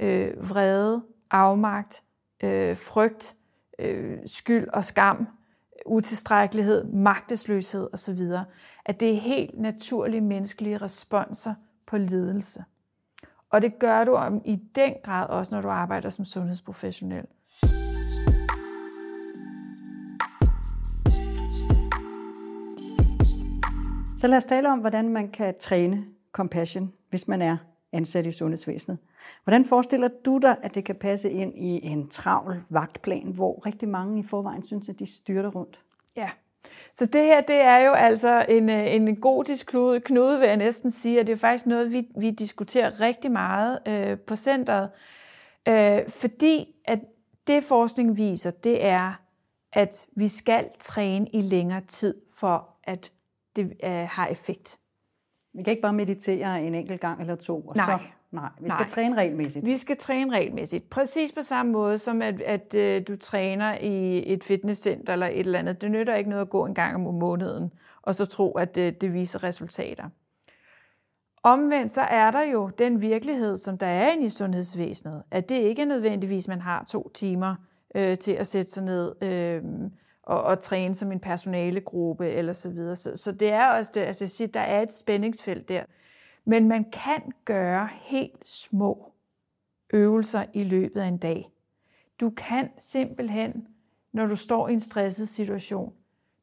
øh, 0.00 0.50
vrede, 0.50 1.02
afmagt, 1.30 2.02
øh, 2.44 2.76
frygt, 2.76 3.36
øh, 3.78 4.18
skyld 4.26 4.68
og 4.68 4.84
skam, 4.84 5.28
utilstrækkelighed, 5.86 6.84
magtesløshed 6.84 7.88
osv. 7.92 8.20
At 8.84 9.00
det 9.00 9.10
er 9.10 9.20
helt 9.20 9.58
naturlige 9.58 10.20
menneskelige 10.20 10.76
responser 10.78 11.54
på 11.90 11.98
lidelse. 11.98 12.64
Og 13.50 13.62
det 13.62 13.78
gør 13.78 14.04
du 14.04 14.14
om 14.14 14.42
i 14.44 14.56
den 14.74 14.94
grad 15.04 15.28
også, 15.28 15.54
når 15.54 15.62
du 15.62 15.68
arbejder 15.68 16.08
som 16.08 16.24
sundhedsprofessionel. 16.24 17.26
Så 24.18 24.26
lad 24.26 24.36
os 24.36 24.44
tale 24.44 24.72
om, 24.72 24.78
hvordan 24.78 25.08
man 25.08 25.30
kan 25.30 25.54
træne 25.60 26.04
compassion, 26.32 26.92
hvis 27.10 27.28
man 27.28 27.42
er 27.42 27.56
ansat 27.92 28.26
i 28.26 28.32
sundhedsvæsenet. 28.32 28.98
Hvordan 29.44 29.64
forestiller 29.64 30.08
du 30.24 30.38
dig, 30.42 30.56
at 30.62 30.74
det 30.74 30.84
kan 30.84 30.96
passe 30.96 31.30
ind 31.30 31.58
i 31.58 31.86
en 31.86 32.08
travl 32.08 32.62
vagtplan, 32.70 33.32
hvor 33.34 33.66
rigtig 33.66 33.88
mange 33.88 34.20
i 34.20 34.22
forvejen 34.22 34.62
synes, 34.62 34.88
at 34.88 34.98
de 34.98 35.06
styrter 35.06 35.50
rundt? 35.50 35.80
Ja, 36.16 36.30
så 36.94 37.06
det 37.06 37.24
her, 37.24 37.40
det 37.40 37.56
er 37.56 37.78
jo 37.78 37.92
altså 37.92 38.46
en, 38.48 38.70
øh, 38.70 38.94
en 38.94 39.16
gotisk 39.16 39.66
knude, 39.66 40.00
knude, 40.00 40.38
vil 40.38 40.46
jeg 40.46 40.56
næsten 40.56 40.90
sige, 40.90 41.20
og 41.20 41.26
det 41.26 41.32
er 41.32 41.36
faktisk 41.36 41.66
noget, 41.66 41.92
vi, 41.92 42.08
vi 42.16 42.30
diskuterer 42.30 43.00
rigtig 43.00 43.30
meget 43.30 43.78
øh, 43.88 44.18
på 44.18 44.36
centret, 44.36 44.90
øh, 45.68 46.08
fordi 46.08 46.74
at 46.84 46.98
det 47.46 47.64
forskning 47.64 48.16
viser, 48.16 48.50
det 48.50 48.84
er, 48.84 49.12
at 49.72 50.06
vi 50.16 50.28
skal 50.28 50.68
træne 50.78 51.26
i 51.32 51.40
længere 51.40 51.80
tid, 51.80 52.14
for 52.34 52.68
at 52.84 53.12
det 53.56 53.72
øh, 53.84 53.90
har 53.90 54.26
effekt. 54.26 54.78
Vi 55.54 55.62
kan 55.62 55.70
ikke 55.70 55.82
bare 55.82 55.92
meditere 55.92 56.62
en 56.62 56.74
enkelt 56.74 57.00
gang 57.00 57.20
eller 57.20 57.36
to, 57.36 57.60
og 57.60 57.76
Nej. 57.76 57.86
så... 57.86 58.04
Nej, 58.32 58.48
vi 58.60 58.68
skal 58.68 58.80
Nej. 58.80 58.88
træne 58.88 59.16
regelmæssigt. 59.16 59.66
Vi 59.66 59.76
skal 59.76 59.96
træne 59.96 60.32
regelmæssigt. 60.32 60.90
Præcis 60.90 61.32
på 61.32 61.42
samme 61.42 61.72
måde 61.72 61.98
som 61.98 62.22
at, 62.22 62.40
at 62.40 62.74
øh, 62.74 63.02
du 63.08 63.16
træner 63.16 63.78
i 63.78 64.22
et 64.32 64.44
fitnesscenter 64.44 65.12
eller 65.12 65.26
et 65.26 65.38
eller 65.38 65.58
andet. 65.58 65.80
Det 65.80 65.90
nytter 65.90 66.14
ikke 66.14 66.30
noget 66.30 66.42
at 66.42 66.50
gå 66.50 66.66
en 66.66 66.74
gang 66.74 67.08
om 67.08 67.14
måneden, 67.14 67.72
og 68.02 68.14
så 68.14 68.26
tro, 68.26 68.52
at 68.52 68.74
det, 68.74 69.00
det 69.00 69.12
viser 69.14 69.42
resultater. 69.42 70.04
Omvendt 71.42 71.90
så 71.90 72.00
er 72.00 72.30
der 72.30 72.42
jo 72.52 72.68
den 72.68 73.02
virkelighed, 73.02 73.56
som 73.56 73.78
der 73.78 73.86
er 73.86 74.12
inde 74.12 74.24
i 74.24 74.28
sundhedsvæsenet, 74.28 75.22
at 75.30 75.48
det 75.48 75.58
ikke 75.58 75.82
er 75.82 75.86
nødvendigvis, 75.86 76.48
man 76.48 76.60
har 76.60 76.84
to 76.84 77.10
timer 77.14 77.54
øh, 77.94 78.18
til 78.18 78.32
at 78.32 78.46
sætte 78.46 78.70
sig 78.70 78.84
ned 78.84 79.22
øh, 79.22 79.62
og, 80.22 80.42
og 80.42 80.58
træne 80.58 80.94
som 80.94 81.12
en 81.12 81.20
personalegruppe 81.20 82.30
eller 82.30 82.52
så 82.52 82.68
videre. 82.68 82.96
Så, 82.96 83.16
så 83.16 83.32
det 83.32 83.52
er 83.52 83.66
også 83.66 83.92
det, 83.94 84.00
altså 84.00 84.24
jeg 84.24 84.30
siger, 84.30 84.48
der 84.48 84.60
er 84.60 84.82
et 84.82 84.92
spændingsfelt 84.92 85.68
der. 85.68 85.82
Men 86.50 86.68
man 86.68 86.90
kan 86.90 87.32
gøre 87.44 87.88
helt 87.92 88.46
små 88.46 89.12
øvelser 89.92 90.44
i 90.54 90.64
løbet 90.64 91.00
af 91.00 91.06
en 91.06 91.18
dag. 91.18 91.52
Du 92.20 92.30
kan 92.30 92.70
simpelthen, 92.78 93.68
når 94.12 94.26
du 94.26 94.36
står 94.36 94.68
i 94.68 94.72
en 94.72 94.80
stresset 94.80 95.28
situation, 95.28 95.94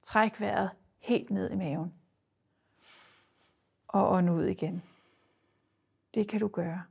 trække 0.02 0.40
vejret 0.40 0.70
helt 1.00 1.30
ned 1.30 1.52
i 1.52 1.56
maven 1.56 1.94
og 3.88 4.12
ånde 4.12 4.34
ud 4.34 4.44
igen. 4.44 4.84
Det 6.14 6.28
kan 6.28 6.40
du 6.40 6.48
gøre. 6.48 6.84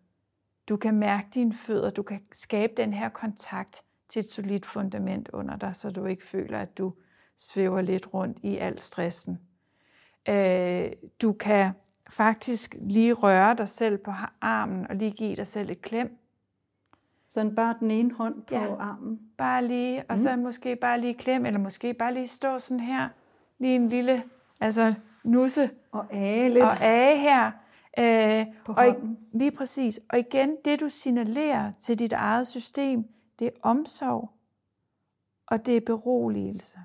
Du 0.69 0.77
kan 0.77 0.95
mærke 0.95 1.29
dine 1.35 1.53
fødder, 1.53 1.91
du 1.91 2.03
kan 2.03 2.21
skabe 2.33 2.73
den 2.77 2.93
her 2.93 3.09
kontakt 3.09 3.85
til 4.09 4.21
et 4.21 4.29
solidt 4.29 4.67
fundament 4.67 5.29
under 5.33 5.57
dig, 5.57 5.77
så 5.77 5.91
du 5.91 6.05
ikke 6.05 6.27
føler, 6.27 6.59
at 6.59 6.79
du 6.79 6.95
svæver 7.37 7.81
lidt 7.81 8.15
rundt 8.15 8.39
i 8.43 8.57
al 8.57 8.79
stressen. 8.79 9.39
Øh, 10.29 10.93
du 11.23 11.33
kan 11.33 11.73
faktisk 12.11 12.75
lige 12.81 13.13
røre 13.13 13.55
dig 13.55 13.69
selv 13.69 13.99
på 13.99 14.11
armen 14.41 14.87
og 14.91 14.97
lige 14.97 15.11
give 15.11 15.37
dig 15.37 15.47
selv 15.47 15.71
et 15.71 15.83
klem. 15.83 16.19
Sådan 17.29 17.55
bare 17.55 17.77
den 17.81 17.91
ene 17.91 18.13
hånd 18.15 18.43
på 18.43 18.55
Ja. 18.55 18.75
armen. 18.77 19.21
Bare 19.39 19.65
lige, 19.65 20.05
og 20.09 20.19
så 20.19 20.37
måske 20.37 20.77
bare 20.77 21.01
lige 21.01 21.15
klem, 21.15 21.47
eller 21.47 21.61
måske 21.61 21.95
bare 21.95 22.15
lige 22.15 22.29
stå 22.29 22.59
sådan 22.59 22.81
her. 22.81 23.09
Lige 23.59 23.77
en 23.77 23.89
lille, 23.89 24.25
altså 24.61 24.95
nusse 25.25 25.71
Og 25.93 26.07
age 26.15 26.49
lidt. 26.49 26.65
og 26.65 26.81
age 26.81 27.19
her. 27.19 27.51
Øh, 27.99 28.47
På 28.65 28.73
og 28.73 28.85
hånden. 28.85 29.19
lige 29.33 29.51
præcis. 29.53 30.01
Og 30.09 30.19
igen, 30.19 30.57
det 30.65 30.81
du 30.81 30.89
signalerer 30.89 31.73
til 31.73 31.99
dit 31.99 32.13
eget 32.13 32.47
system, 32.47 33.05
det 33.39 33.47
er 33.47 33.51
omsorg, 33.63 34.31
og 35.47 35.67
det 35.67 35.77
er 35.77 35.81
beroligelse. 35.87 36.79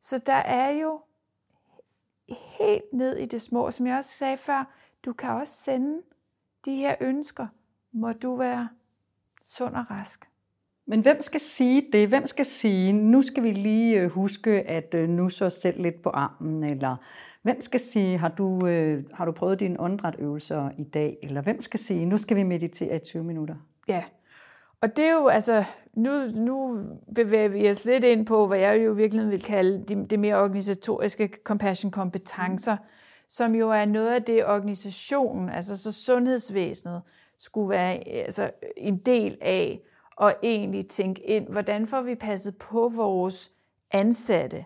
Så 0.00 0.18
der 0.18 0.32
er 0.34 0.70
jo 0.70 1.00
helt 2.58 2.92
ned 2.92 3.16
i 3.16 3.26
det 3.26 3.42
små, 3.42 3.70
som 3.70 3.86
jeg 3.86 3.98
også 3.98 4.10
sagde 4.10 4.36
før, 4.36 4.74
du 5.04 5.12
kan 5.12 5.30
også 5.30 5.52
sende 5.52 6.02
de 6.64 6.76
her 6.76 6.94
ønsker. 7.00 7.46
Må 7.92 8.12
du 8.12 8.36
være 8.36 8.68
sund 9.42 9.74
og 9.74 9.90
rask. 9.90 10.28
Men 10.86 11.00
hvem 11.00 11.22
skal 11.22 11.40
sige 11.40 11.86
det? 11.92 12.08
Hvem 12.08 12.26
skal 12.26 12.44
sige, 12.44 12.92
nu 12.92 13.22
skal 13.22 13.42
vi 13.42 13.50
lige 13.50 14.00
øh, 14.00 14.10
huske 14.10 14.50
at 14.50 14.94
øh, 14.94 15.08
nusse 15.08 15.46
os 15.46 15.52
selv 15.52 15.82
lidt 15.82 16.02
på 16.02 16.08
armen? 16.08 16.64
Eller 16.64 16.96
hvem 17.42 17.60
skal 17.60 17.80
sige, 17.80 18.18
har 18.18 18.28
du, 18.28 18.66
øh, 18.66 19.04
har 19.14 19.24
du 19.24 19.32
prøvet 19.32 19.60
dine 19.60 19.80
åndedrætøvelser 19.80 20.70
i 20.78 20.84
dag? 20.84 21.18
Eller 21.22 21.40
hvem 21.40 21.60
skal 21.60 21.80
sige, 21.80 22.06
nu 22.06 22.18
skal 22.18 22.36
vi 22.36 22.42
meditere 22.42 22.96
i 22.96 22.98
20 22.98 23.24
minutter? 23.24 23.54
Ja, 23.88 24.04
og 24.80 24.96
det 24.96 25.04
er 25.04 25.12
jo 25.12 25.26
altså, 25.26 25.64
nu, 25.96 26.10
nu 26.34 26.86
bevæger 27.14 27.48
vi 27.48 27.70
os 27.70 27.84
lidt 27.84 28.04
ind 28.04 28.26
på, 28.26 28.46
hvad 28.46 28.58
jeg 28.58 28.84
jo 28.84 28.92
i 28.92 28.96
virkeligheden 28.96 29.32
vil 29.32 29.42
kalde 29.42 29.84
de, 29.88 30.06
det 30.10 30.18
mere 30.18 30.42
organisatoriske 30.42 31.30
compassion-kompetencer, 31.44 32.76
som 33.28 33.54
jo 33.54 33.70
er 33.70 33.84
noget 33.84 34.14
af 34.14 34.22
det 34.22 34.46
organisationen, 34.46 35.48
altså 35.48 35.76
så 35.76 35.92
sundhedsvæsenet, 35.92 37.02
skulle 37.38 37.70
være 37.70 38.08
altså, 38.08 38.50
en 38.76 38.96
del 38.96 39.38
af 39.40 39.80
og 40.16 40.34
egentlig 40.42 40.88
tænke 40.88 41.22
ind, 41.22 41.48
hvordan 41.48 41.86
får 41.86 42.00
vi 42.00 42.14
passet 42.14 42.56
på 42.56 42.92
vores 42.94 43.50
ansatte? 43.90 44.64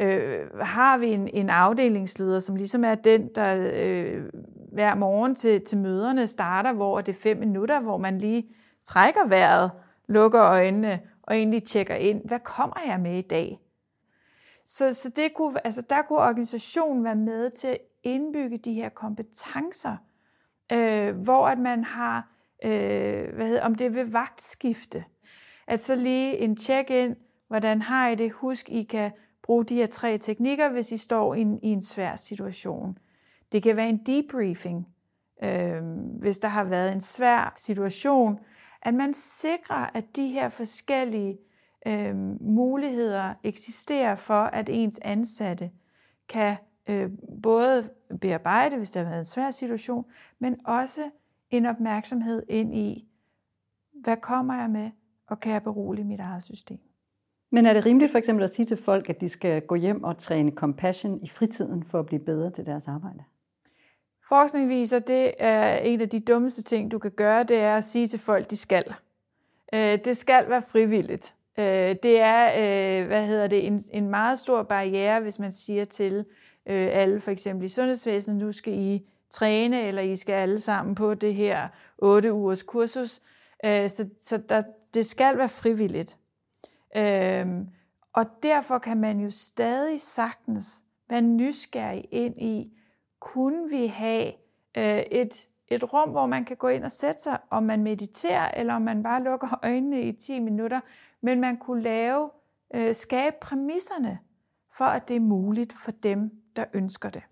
Øh, 0.00 0.58
har 0.60 0.98
vi 0.98 1.06
en, 1.06 1.28
en 1.28 1.50
afdelingsleder, 1.50 2.40
som 2.40 2.56
ligesom 2.56 2.84
er 2.84 2.94
den, 2.94 3.28
der 3.34 3.70
øh, 3.74 4.24
hver 4.72 4.94
morgen 4.94 5.34
til, 5.34 5.64
til 5.64 5.78
møderne 5.78 6.26
starter, 6.26 6.72
hvor 6.72 7.00
det 7.00 7.12
er 7.12 7.20
fem 7.20 7.36
minutter, 7.36 7.80
hvor 7.80 7.98
man 7.98 8.18
lige 8.18 8.48
trækker 8.84 9.28
vejret, 9.28 9.70
lukker 10.10 10.42
øjnene 10.42 11.00
og 11.22 11.36
egentlig 11.36 11.62
tjekker 11.62 11.94
ind, 11.94 12.22
hvad 12.24 12.40
kommer 12.40 12.80
jeg 12.86 13.00
med 13.00 13.18
i 13.18 13.22
dag? 13.22 13.60
Så, 14.66 14.94
så 14.94 15.10
det 15.16 15.34
kunne, 15.34 15.66
altså 15.66 15.82
der 15.90 16.02
kunne 16.02 16.18
organisationen 16.18 17.04
være 17.04 17.16
med 17.16 17.50
til 17.50 17.68
at 17.68 17.78
indbygge 18.02 18.58
de 18.58 18.72
her 18.72 18.88
kompetencer, 18.88 19.96
øh, 20.72 21.16
hvor 21.16 21.48
at 21.48 21.58
man 21.58 21.84
har, 21.84 22.28
øh, 22.64 23.34
hvad 23.34 23.46
hedder, 23.46 23.62
om 23.62 23.74
det 23.74 23.86
er 23.86 23.90
ved 23.90 24.04
vagtskifte, 24.04 25.04
at 25.66 25.80
så 25.80 25.94
lige 25.94 26.38
en 26.38 26.56
check-in, 26.56 27.14
hvordan 27.48 27.82
har 27.82 28.08
I 28.08 28.14
det? 28.14 28.32
Husk, 28.32 28.68
I 28.68 28.82
kan 28.82 29.10
bruge 29.42 29.64
de 29.64 29.76
her 29.76 29.86
tre 29.86 30.18
teknikker, 30.18 30.70
hvis 30.70 30.92
I 30.92 30.96
står 30.96 31.34
i 31.34 31.40
en, 31.40 31.60
i 31.62 31.68
en 31.68 31.82
svær 31.82 32.16
situation. 32.16 32.98
Det 33.52 33.62
kan 33.62 33.76
være 33.76 33.88
en 33.88 34.00
debriefing, 34.06 34.86
øh, 35.44 35.82
hvis 36.20 36.38
der 36.38 36.48
har 36.48 36.64
været 36.64 36.92
en 36.92 37.00
svær 37.00 37.52
situation, 37.56 38.38
at 38.82 38.94
man 38.94 39.14
sikrer, 39.14 39.90
at 39.94 40.16
de 40.16 40.28
her 40.28 40.48
forskellige 40.48 41.38
øh, 41.86 42.16
muligheder 42.40 43.34
eksisterer 43.44 44.16
for, 44.16 44.42
at 44.42 44.68
ens 44.68 44.98
ansatte 45.02 45.70
kan 46.28 46.56
øh, 46.90 47.10
både 47.42 47.90
bearbejde, 48.20 48.76
hvis 48.76 48.90
der 48.90 49.00
har 49.00 49.08
været 49.08 49.18
en 49.18 49.24
svær 49.24 49.50
situation, 49.50 50.04
men 50.38 50.66
også 50.66 51.10
en 51.50 51.66
opmærksomhed 51.66 52.42
ind 52.48 52.74
i, 52.74 53.08
hvad 53.92 54.16
kommer 54.16 54.60
jeg 54.60 54.70
med, 54.70 54.90
og 55.26 55.40
kan 55.40 55.52
jeg 55.52 55.62
berolige 55.62 56.04
mit 56.04 56.20
eget 56.20 56.42
system. 56.42 56.78
Men 57.52 57.66
er 57.66 57.72
det 57.72 57.86
rimeligt 57.86 58.10
for 58.10 58.18
eksempel 58.18 58.44
at 58.44 58.50
sige 58.50 58.66
til 58.66 58.76
folk, 58.76 59.08
at 59.08 59.20
de 59.20 59.28
skal 59.28 59.62
gå 59.66 59.74
hjem 59.74 60.04
og 60.04 60.18
træne 60.18 60.50
compassion 60.50 61.22
i 61.22 61.28
fritiden 61.28 61.84
for 61.84 61.98
at 61.98 62.06
blive 62.06 62.24
bedre 62.24 62.50
til 62.50 62.66
deres 62.66 62.88
arbejde? 62.88 63.24
Forskning 64.30 64.68
viser, 64.68 64.96
at 64.96 65.08
det 65.08 65.32
er 65.38 65.76
en 65.76 66.00
af 66.00 66.08
de 66.08 66.20
dummeste 66.20 66.62
ting, 66.62 66.92
du 66.92 66.98
kan 66.98 67.10
gøre, 67.10 67.42
det 67.42 67.56
er 67.56 67.76
at 67.76 67.84
sige 67.84 68.06
til 68.06 68.18
folk, 68.18 68.50
de 68.50 68.56
skal. 68.56 68.94
Øh, 69.74 69.98
det 70.04 70.16
skal 70.16 70.48
være 70.48 70.62
frivilligt. 70.62 71.36
Øh, 71.58 71.96
det 72.02 72.20
er, 72.20 72.46
øh, 72.46 73.06
hvad 73.06 73.26
hedder 73.26 73.46
det, 73.46 73.66
en, 73.66 73.80
en 73.92 74.10
meget 74.10 74.38
stor 74.38 74.62
barriere, 74.62 75.20
hvis 75.20 75.38
man 75.38 75.52
siger 75.52 75.84
til 75.84 76.24
alle, 76.66 77.20
for 77.20 77.30
eksempel 77.30 77.64
i 77.64 77.68
sundhedsvæsenet, 77.68 78.42
nu 78.42 78.52
skal 78.52 78.72
I 78.72 79.06
træne, 79.30 79.82
eller 79.82 80.02
I 80.02 80.16
skal 80.16 80.32
alle 80.32 80.60
sammen 80.60 80.94
på 80.94 81.14
det 81.14 81.34
her 81.34 81.68
8 81.98 82.32
ugers 82.32 82.62
kursus. 82.62 83.20
Så, 83.64 84.08
så 84.18 84.42
der, 84.48 84.62
det 84.94 85.06
skal 85.06 85.38
være 85.38 85.48
frivilligt. 85.48 86.18
Og 88.12 88.26
derfor 88.42 88.78
kan 88.78 89.00
man 89.00 89.20
jo 89.20 89.30
stadig 89.30 90.00
sagtens 90.00 90.84
være 91.10 91.22
nysgerrig 91.22 92.04
ind 92.10 92.42
i, 92.42 92.72
kunne 93.20 93.70
vi 93.70 93.86
have 93.86 94.32
øh, 94.76 95.02
et 95.10 95.46
et 95.70 95.92
rum, 95.92 96.10
hvor 96.10 96.26
man 96.26 96.44
kan 96.44 96.56
gå 96.56 96.68
ind 96.68 96.84
og 96.84 96.90
sætte 96.90 97.22
sig, 97.22 97.38
om 97.50 97.62
man 97.62 97.82
mediterer, 97.82 98.50
eller 98.56 98.74
om 98.74 98.82
man 98.82 99.02
bare 99.02 99.22
lukker 99.22 99.58
øjnene 99.64 100.02
i 100.02 100.12
10 100.12 100.38
minutter, 100.38 100.80
men 101.22 101.40
man 101.40 101.56
kunne 101.56 101.82
lave, 101.82 102.30
øh, 102.74 102.94
skabe 102.94 103.36
præmisserne 103.40 104.18
for, 104.76 104.84
at 104.84 105.08
det 105.08 105.16
er 105.16 105.20
muligt 105.20 105.72
for 105.72 105.90
dem, 105.90 106.30
der 106.56 106.64
ønsker 106.74 107.10
det. 107.10 107.22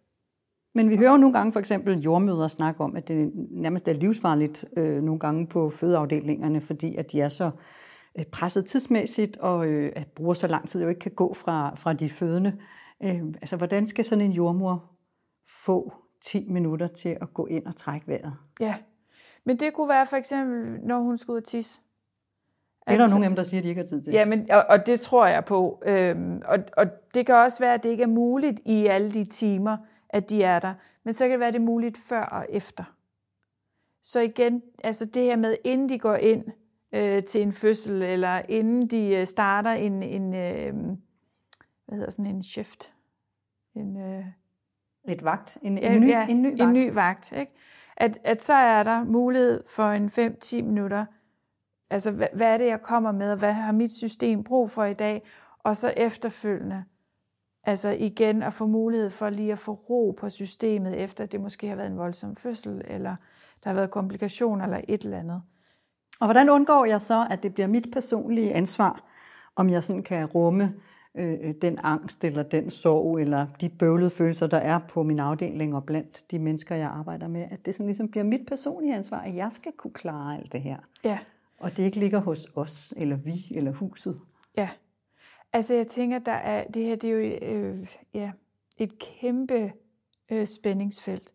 Men 0.74 0.90
vi 0.90 0.96
hører 0.96 1.10
jo 1.10 1.16
nogle 1.16 1.32
gange 1.32 1.52
for 1.52 1.60
eksempel 1.60 1.98
jordmøder 1.98 2.48
snakke 2.48 2.80
om, 2.80 2.96
at 2.96 3.08
det 3.08 3.32
nærmest 3.50 3.88
er 3.88 3.92
livsfarligt 3.92 4.64
øh, 4.76 5.02
nogle 5.02 5.20
gange 5.20 5.46
på 5.46 5.70
fødeafdelingerne, 5.70 6.60
fordi 6.60 6.96
at 6.96 7.12
de 7.12 7.20
er 7.20 7.28
så 7.28 7.50
øh, 8.18 8.24
presset 8.24 8.66
tidsmæssigt, 8.66 9.36
og 9.36 9.66
øh, 9.66 9.92
at 9.96 10.06
bruger 10.06 10.34
så 10.34 10.46
lang 10.46 10.68
tid 10.68 10.82
jo 10.82 10.88
ikke 10.88 11.00
kan 11.00 11.12
gå 11.12 11.34
fra, 11.34 11.74
fra 11.74 11.92
de 11.92 12.10
fødende. 12.10 12.52
Øh, 13.02 13.22
altså, 13.40 13.56
hvordan 13.56 13.86
skal 13.86 14.04
sådan 14.04 14.24
en 14.24 14.32
jordmor 14.32 14.97
få 15.68 15.92
10 16.20 16.48
minutter 16.48 16.86
til 16.86 17.18
at 17.20 17.34
gå 17.34 17.46
ind 17.46 17.66
og 17.66 17.76
trække 17.76 18.08
vejret. 18.08 18.36
Ja, 18.60 18.74
men 19.44 19.56
det 19.56 19.72
kunne 19.72 19.88
være 19.88 20.06
for 20.06 20.16
eksempel, 20.16 20.80
når 20.82 20.98
hun 20.98 21.18
skulle 21.18 21.34
ud 21.34 21.40
og 21.40 21.44
tisse. 21.44 21.82
Det 21.82 22.94
er 22.94 22.96
der 22.96 23.02
altså, 23.02 23.16
nogle 23.16 23.26
af 23.26 23.30
dem, 23.30 23.36
der 23.36 23.42
siger, 23.42 23.60
at 23.60 23.64
de 23.64 23.68
ikke 23.68 23.78
har 23.78 23.86
tid 23.86 24.02
til. 24.02 24.12
Ja, 24.12 24.24
men, 24.24 24.50
og, 24.50 24.64
og 24.68 24.86
det 24.86 25.00
tror 25.00 25.26
jeg 25.26 25.44
på. 25.44 25.82
Øhm, 25.86 26.42
og, 26.44 26.58
og 26.76 26.86
det 27.14 27.26
kan 27.26 27.34
også 27.34 27.58
være, 27.58 27.74
at 27.74 27.82
det 27.82 27.88
ikke 27.88 28.02
er 28.02 28.08
muligt 28.08 28.60
i 28.64 28.86
alle 28.86 29.10
de 29.10 29.24
timer, 29.24 29.76
at 30.08 30.30
de 30.30 30.42
er 30.42 30.58
der. 30.58 30.74
Men 31.04 31.14
så 31.14 31.24
kan 31.24 31.30
det 31.30 31.38
være, 31.38 31.48
at 31.48 31.54
det 31.54 31.60
er 31.60 31.64
muligt 31.64 31.98
før 31.98 32.22
og 32.22 32.46
efter. 32.48 32.84
Så 34.02 34.20
igen, 34.20 34.62
altså 34.84 35.04
det 35.04 35.22
her 35.22 35.36
med, 35.36 35.56
inden 35.64 35.88
de 35.88 35.98
går 35.98 36.14
ind 36.14 36.44
øh, 36.92 37.24
til 37.24 37.42
en 37.42 37.52
fødsel, 37.52 38.02
eller 38.02 38.42
inden 38.48 38.86
de 38.86 39.16
øh, 39.16 39.26
starter 39.26 39.70
en, 39.70 40.02
en 40.02 40.34
øh, 40.34 40.74
hvad 41.86 41.98
hedder 41.98 42.10
sådan 42.10 42.26
en 42.26 42.42
shift, 42.42 42.92
en, 43.74 43.96
øh, 43.96 44.24
et 45.10 45.24
vagt, 45.24 45.58
en, 45.62 45.78
en, 45.78 46.00
ny, 46.00 46.08
ja, 46.08 46.26
en 46.28 46.42
ny 46.42 46.50
vagt. 46.50 46.60
En 46.60 46.72
ny 46.72 46.92
vagt 46.92 47.32
ikke? 47.32 47.52
At, 47.96 48.18
at 48.24 48.42
så 48.42 48.54
er 48.54 48.82
der 48.82 49.04
mulighed 49.04 49.64
for 49.68 49.88
en 49.88 50.06
5-10 50.06 50.62
minutter. 50.62 51.04
Altså, 51.90 52.10
hvad, 52.10 52.26
hvad 52.34 52.46
er 52.46 52.58
det, 52.58 52.66
jeg 52.66 52.82
kommer 52.82 53.12
med, 53.12 53.32
og 53.32 53.38
hvad 53.38 53.52
har 53.52 53.72
mit 53.72 53.92
system 53.92 54.44
brug 54.44 54.70
for 54.70 54.84
i 54.84 54.94
dag? 54.94 55.22
Og 55.58 55.76
så 55.76 55.92
efterfølgende, 55.96 56.84
altså 57.64 57.88
igen 57.98 58.42
at 58.42 58.52
få 58.52 58.66
mulighed 58.66 59.10
for 59.10 59.30
lige 59.30 59.52
at 59.52 59.58
få 59.58 59.72
ro 59.72 60.16
på 60.20 60.28
systemet, 60.28 61.00
efter 61.04 61.26
det 61.26 61.40
måske 61.40 61.68
har 61.68 61.76
været 61.76 61.90
en 61.90 61.98
voldsom 61.98 62.36
fødsel, 62.36 62.82
eller 62.84 63.16
der 63.64 63.70
har 63.70 63.74
været 63.74 63.90
komplikationer, 63.90 64.64
eller 64.64 64.80
et 64.88 65.02
eller 65.02 65.18
andet. 65.18 65.42
Og 66.20 66.26
hvordan 66.26 66.50
undgår 66.50 66.84
jeg 66.84 67.02
så, 67.02 67.26
at 67.30 67.42
det 67.42 67.54
bliver 67.54 67.66
mit 67.66 67.86
personlige 67.92 68.54
ansvar, 68.54 69.04
om 69.56 69.70
jeg 69.70 69.84
sådan 69.84 70.02
kan 70.02 70.26
rumme 70.26 70.74
øh, 71.14 71.54
den 71.62 71.78
angst 71.82 72.24
eller 72.24 72.42
den 72.42 72.70
sorg 72.70 73.20
eller 73.20 73.46
de 73.60 73.68
bøvlede 73.68 74.10
følelser, 74.10 74.46
der 74.46 74.58
er 74.58 74.78
på 74.78 75.02
min 75.02 75.18
afdeling 75.18 75.74
og 75.74 75.84
blandt 75.84 76.30
de 76.30 76.38
mennesker, 76.38 76.74
jeg 76.74 76.88
arbejder 76.88 77.28
med, 77.28 77.46
at 77.50 77.66
det 77.66 77.74
sådan 77.74 77.86
ligesom 77.86 78.08
bliver 78.08 78.24
mit 78.24 78.46
personlige 78.46 78.94
ansvar, 78.94 79.20
at 79.20 79.34
jeg 79.34 79.52
skal 79.52 79.72
kunne 79.72 79.92
klare 79.92 80.38
alt 80.38 80.52
det 80.52 80.60
her. 80.60 80.78
Ja. 81.04 81.18
Og 81.60 81.76
det 81.76 81.82
ikke 81.82 81.98
ligger 81.98 82.18
hos 82.18 82.46
os, 82.54 82.94
eller 82.96 83.16
vi, 83.16 83.46
eller 83.50 83.72
huset. 83.72 84.20
Ja. 84.56 84.68
Altså 85.52 85.74
jeg 85.74 85.86
tænker, 85.86 86.18
der 86.18 86.32
er, 86.32 86.66
det 86.66 86.84
her 86.84 86.96
det 86.96 87.10
er 87.10 87.14
jo 87.14 87.18
øh, 87.46 87.86
ja, 88.14 88.32
et 88.78 88.98
kæmpe 88.98 89.72
øh, 90.30 90.46
spændingsfelt. 90.46 91.34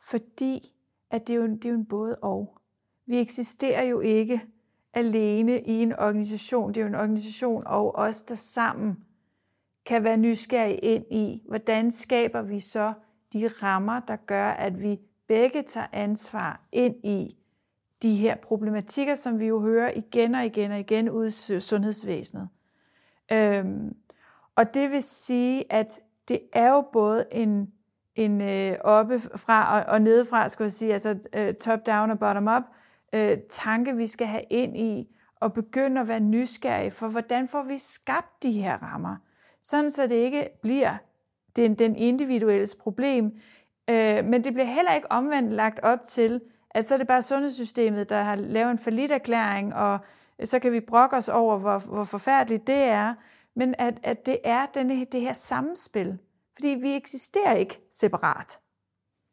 Fordi 0.00 0.72
at 1.10 1.28
det 1.28 1.32
er, 1.32 1.36
jo, 1.36 1.46
det 1.46 1.64
er 1.64 1.70
jo 1.70 1.76
en 1.76 1.86
både 1.86 2.16
og. 2.22 2.58
Vi 3.06 3.20
eksisterer 3.20 3.82
jo 3.82 4.00
ikke 4.00 4.40
alene 4.96 5.60
i 5.60 5.72
en 5.72 5.92
organisation. 5.92 6.68
Det 6.68 6.76
er 6.76 6.82
jo 6.82 6.88
en 6.88 6.94
organisation 6.94 7.66
og 7.66 7.96
os, 7.96 8.22
der 8.22 8.34
sammen 8.34 8.96
kan 9.86 10.04
være 10.04 10.16
nysgerrige 10.16 10.76
ind 10.76 11.04
i, 11.10 11.42
hvordan 11.48 11.92
skaber 11.92 12.42
vi 12.42 12.60
så 12.60 12.92
de 13.32 13.48
rammer, 13.48 14.00
der 14.00 14.16
gør, 14.16 14.48
at 14.48 14.82
vi 14.82 15.00
begge 15.28 15.62
tager 15.62 15.86
ansvar 15.92 16.60
ind 16.72 16.94
i 17.04 17.36
de 18.02 18.16
her 18.16 18.36
problematikker, 18.36 19.14
som 19.14 19.40
vi 19.40 19.46
jo 19.46 19.60
hører 19.60 19.92
igen 19.96 20.34
og 20.34 20.44
igen 20.44 20.72
og 20.72 20.78
igen 20.78 21.10
ud 21.10 21.26
i 21.26 21.60
sundhedsvæsenet. 21.60 22.48
Øhm, 23.32 23.96
og 24.56 24.74
det 24.74 24.90
vil 24.90 25.02
sige, 25.02 25.72
at 25.72 26.00
det 26.28 26.40
er 26.52 26.68
jo 26.68 26.84
både 26.92 27.24
en, 27.32 27.72
en 28.14 28.40
øh, 28.40 28.76
oppe 28.84 29.20
fra 29.20 29.78
og, 29.78 29.92
og 29.92 30.02
nedefra, 30.02 30.48
skulle 30.48 30.66
jeg 30.66 30.72
sige, 30.72 30.92
altså 30.92 31.18
øh, 31.32 31.54
top 31.54 31.86
down 31.86 32.10
og 32.10 32.18
bottom 32.18 32.48
up, 32.56 32.62
øh, 33.14 33.38
tanke, 33.48 33.96
vi 33.96 34.06
skal 34.06 34.26
have 34.26 34.44
ind 34.50 34.76
i, 34.76 35.16
og 35.40 35.52
begynde 35.52 36.00
at 36.00 36.08
være 36.08 36.20
nysgerrige 36.20 36.90
for, 36.90 37.08
hvordan 37.08 37.48
får 37.48 37.62
vi 37.62 37.78
skabt 37.78 38.42
de 38.42 38.52
her 38.52 38.78
rammer, 38.82 39.16
sådan 39.62 39.90
så 39.90 40.02
det 40.02 40.14
ikke 40.14 40.48
bliver 40.62 40.96
den, 41.56 41.74
den 41.74 41.96
individuelles 41.96 42.74
problem, 42.74 43.24
øh, 43.90 44.24
men 44.24 44.44
det 44.44 44.52
bliver 44.52 44.66
heller 44.66 44.94
ikke 44.94 45.12
omvendt 45.12 45.52
lagt 45.52 45.80
op 45.82 46.04
til, 46.04 46.40
at 46.70 46.84
så 46.84 46.94
er 46.94 46.98
det 46.98 47.06
bare 47.06 47.22
sundhedssystemet, 47.22 48.08
der 48.08 48.22
har 48.22 48.34
lavet 48.34 48.70
en 48.70 48.78
forlitterklæring, 48.78 49.74
og 49.74 49.98
så 50.44 50.58
kan 50.58 50.72
vi 50.72 50.80
brokke 50.80 51.16
os 51.16 51.28
over, 51.28 51.58
hvor, 51.58 51.78
hvor 51.78 52.04
forfærdeligt 52.04 52.66
det 52.66 52.82
er, 52.82 53.14
men 53.56 53.74
at, 53.78 54.00
at 54.02 54.26
det 54.26 54.38
er 54.44 54.66
denne, 54.66 55.04
det 55.04 55.20
her 55.20 55.32
samspil, 55.32 56.18
fordi 56.54 56.68
vi 56.68 56.96
eksisterer 56.96 57.54
ikke 57.54 57.80
separat. 57.90 58.60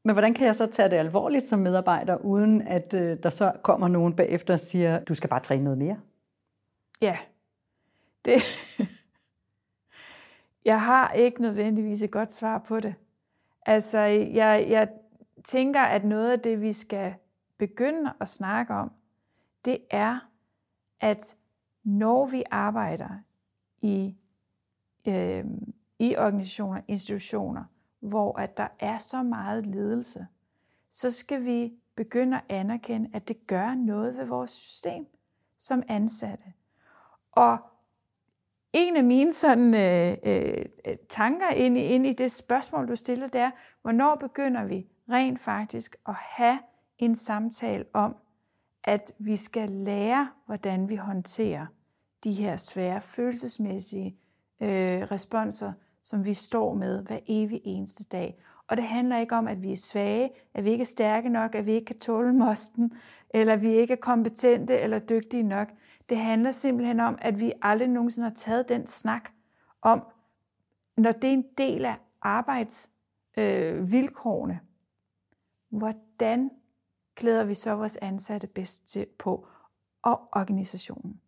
Men 0.03 0.13
hvordan 0.15 0.33
kan 0.33 0.45
jeg 0.45 0.55
så 0.55 0.65
tage 0.65 0.89
det 0.89 0.95
alvorligt 0.95 1.45
som 1.45 1.59
medarbejder, 1.59 2.17
uden 2.17 2.61
at 2.61 2.93
øh, 2.93 3.17
der 3.23 3.29
så 3.29 3.51
kommer 3.63 3.87
nogen 3.87 4.15
bagefter 4.15 4.53
og 4.53 4.59
siger, 4.59 4.99
du 4.99 5.15
skal 5.15 5.29
bare 5.29 5.39
træne 5.39 5.63
noget 5.63 5.77
mere? 5.77 5.99
Ja, 7.01 7.17
det... 8.25 8.41
jeg 10.65 10.81
har 10.81 11.11
ikke 11.11 11.41
nødvendigvis 11.41 12.01
et 12.01 12.11
godt 12.11 12.33
svar 12.33 12.57
på 12.57 12.79
det. 12.79 12.95
Altså, 13.65 13.99
jeg, 13.99 14.65
jeg 14.69 14.89
tænker, 15.43 15.81
at 15.81 16.03
noget 16.03 16.31
af 16.31 16.39
det, 16.39 16.61
vi 16.61 16.73
skal 16.73 17.13
begynde 17.57 18.13
at 18.19 18.27
snakke 18.27 18.73
om, 18.73 18.91
det 19.65 19.77
er, 19.91 20.19
at 20.99 21.37
når 21.83 22.27
vi 22.31 22.43
arbejder 22.51 23.09
i, 23.81 24.15
øh, 25.07 25.45
i 25.99 26.15
organisationer, 26.17 26.81
institutioner, 26.87 27.63
hvor 28.03 28.39
at 28.39 28.57
der 28.57 28.67
er 28.79 28.97
så 28.97 29.23
meget 29.23 29.65
ledelse, 29.65 30.27
så 30.89 31.11
skal 31.11 31.45
vi 31.45 31.73
begynde 31.95 32.37
at 32.37 32.43
anerkende, 32.49 33.09
at 33.13 33.27
det 33.27 33.47
gør 33.47 33.75
noget 33.75 34.17
ved 34.17 34.25
vores 34.25 34.51
system 34.51 35.07
som 35.57 35.83
ansatte. 35.87 36.53
Og 37.31 37.57
en 38.73 38.97
af 38.97 39.03
mine 39.03 39.33
sådan, 39.33 39.75
øh, 39.75 40.17
øh, 40.23 40.95
tanker 41.09 41.49
ind 41.49 41.77
i, 41.77 41.81
ind 41.81 42.07
i 42.07 42.13
det 42.13 42.31
spørgsmål, 42.31 42.87
du 42.87 42.95
stiller, 42.95 43.27
det 43.27 43.41
er, 43.41 43.51
hvornår 43.81 44.15
begynder 44.15 44.65
vi 44.65 44.87
rent 45.09 45.41
faktisk 45.41 45.95
at 46.07 46.15
have 46.15 46.59
en 46.97 47.15
samtale 47.15 47.85
om, 47.93 48.15
at 48.83 49.11
vi 49.19 49.35
skal 49.35 49.69
lære, 49.69 50.29
hvordan 50.45 50.89
vi 50.89 50.95
håndterer 50.95 51.65
de 52.23 52.33
her 52.33 52.57
svære 52.57 53.01
følelsesmæssige 53.01 54.17
øh, 54.61 55.01
responser, 55.01 55.73
som 56.03 56.25
vi 56.25 56.33
står 56.33 56.73
med 56.73 57.03
hver 57.03 57.19
evig 57.27 57.61
eneste 57.63 58.03
dag. 58.03 58.43
Og 58.67 58.77
det 58.77 58.85
handler 58.85 59.17
ikke 59.17 59.35
om, 59.35 59.47
at 59.47 59.61
vi 59.61 59.71
er 59.71 59.77
svage, 59.77 60.31
at 60.53 60.63
vi 60.63 60.69
ikke 60.69 60.81
er 60.81 60.85
stærke 60.85 61.29
nok, 61.29 61.55
at 61.55 61.65
vi 61.65 61.71
ikke 61.71 61.85
kan 61.85 61.99
tåle 61.99 62.33
mosten, 62.33 62.93
eller 63.29 63.53
at 63.53 63.61
vi 63.61 63.69
ikke 63.69 63.91
er 63.91 63.97
kompetente 63.97 64.79
eller 64.79 64.99
dygtige 64.99 65.43
nok. 65.43 65.67
Det 66.09 66.17
handler 66.17 66.51
simpelthen 66.51 66.99
om, 66.99 67.17
at 67.21 67.39
vi 67.39 67.53
aldrig 67.61 67.87
nogensinde 67.87 68.27
har 68.27 68.35
taget 68.35 68.69
den 68.69 68.87
snak 68.87 69.29
om, 69.81 70.03
når 70.97 71.11
det 71.11 71.29
er 71.29 71.33
en 71.33 71.45
del 71.57 71.85
af 71.85 71.95
arbejdsvilkårene, 72.21 74.53
øh, 74.53 74.59
hvordan 75.69 76.51
klæder 77.15 77.45
vi 77.45 77.53
så 77.53 77.75
vores 77.75 77.97
ansatte 77.97 78.47
bedst 78.47 78.87
til 78.87 79.05
på, 79.19 79.47
og 80.01 80.21
organisationen. 80.31 81.21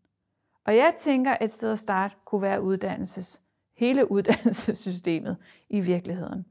Og 0.66 0.76
jeg 0.76 0.94
tænker, 0.98 1.32
at 1.32 1.44
et 1.44 1.52
sted 1.52 1.72
at 1.72 1.80
starte 1.80 2.16
kunne 2.26 2.42
være 2.42 2.62
uddannelses, 2.62 3.42
hele 3.78 4.08
uddannelsessystemet 4.12 5.38
i 5.70 5.80
virkeligheden. 5.80 6.46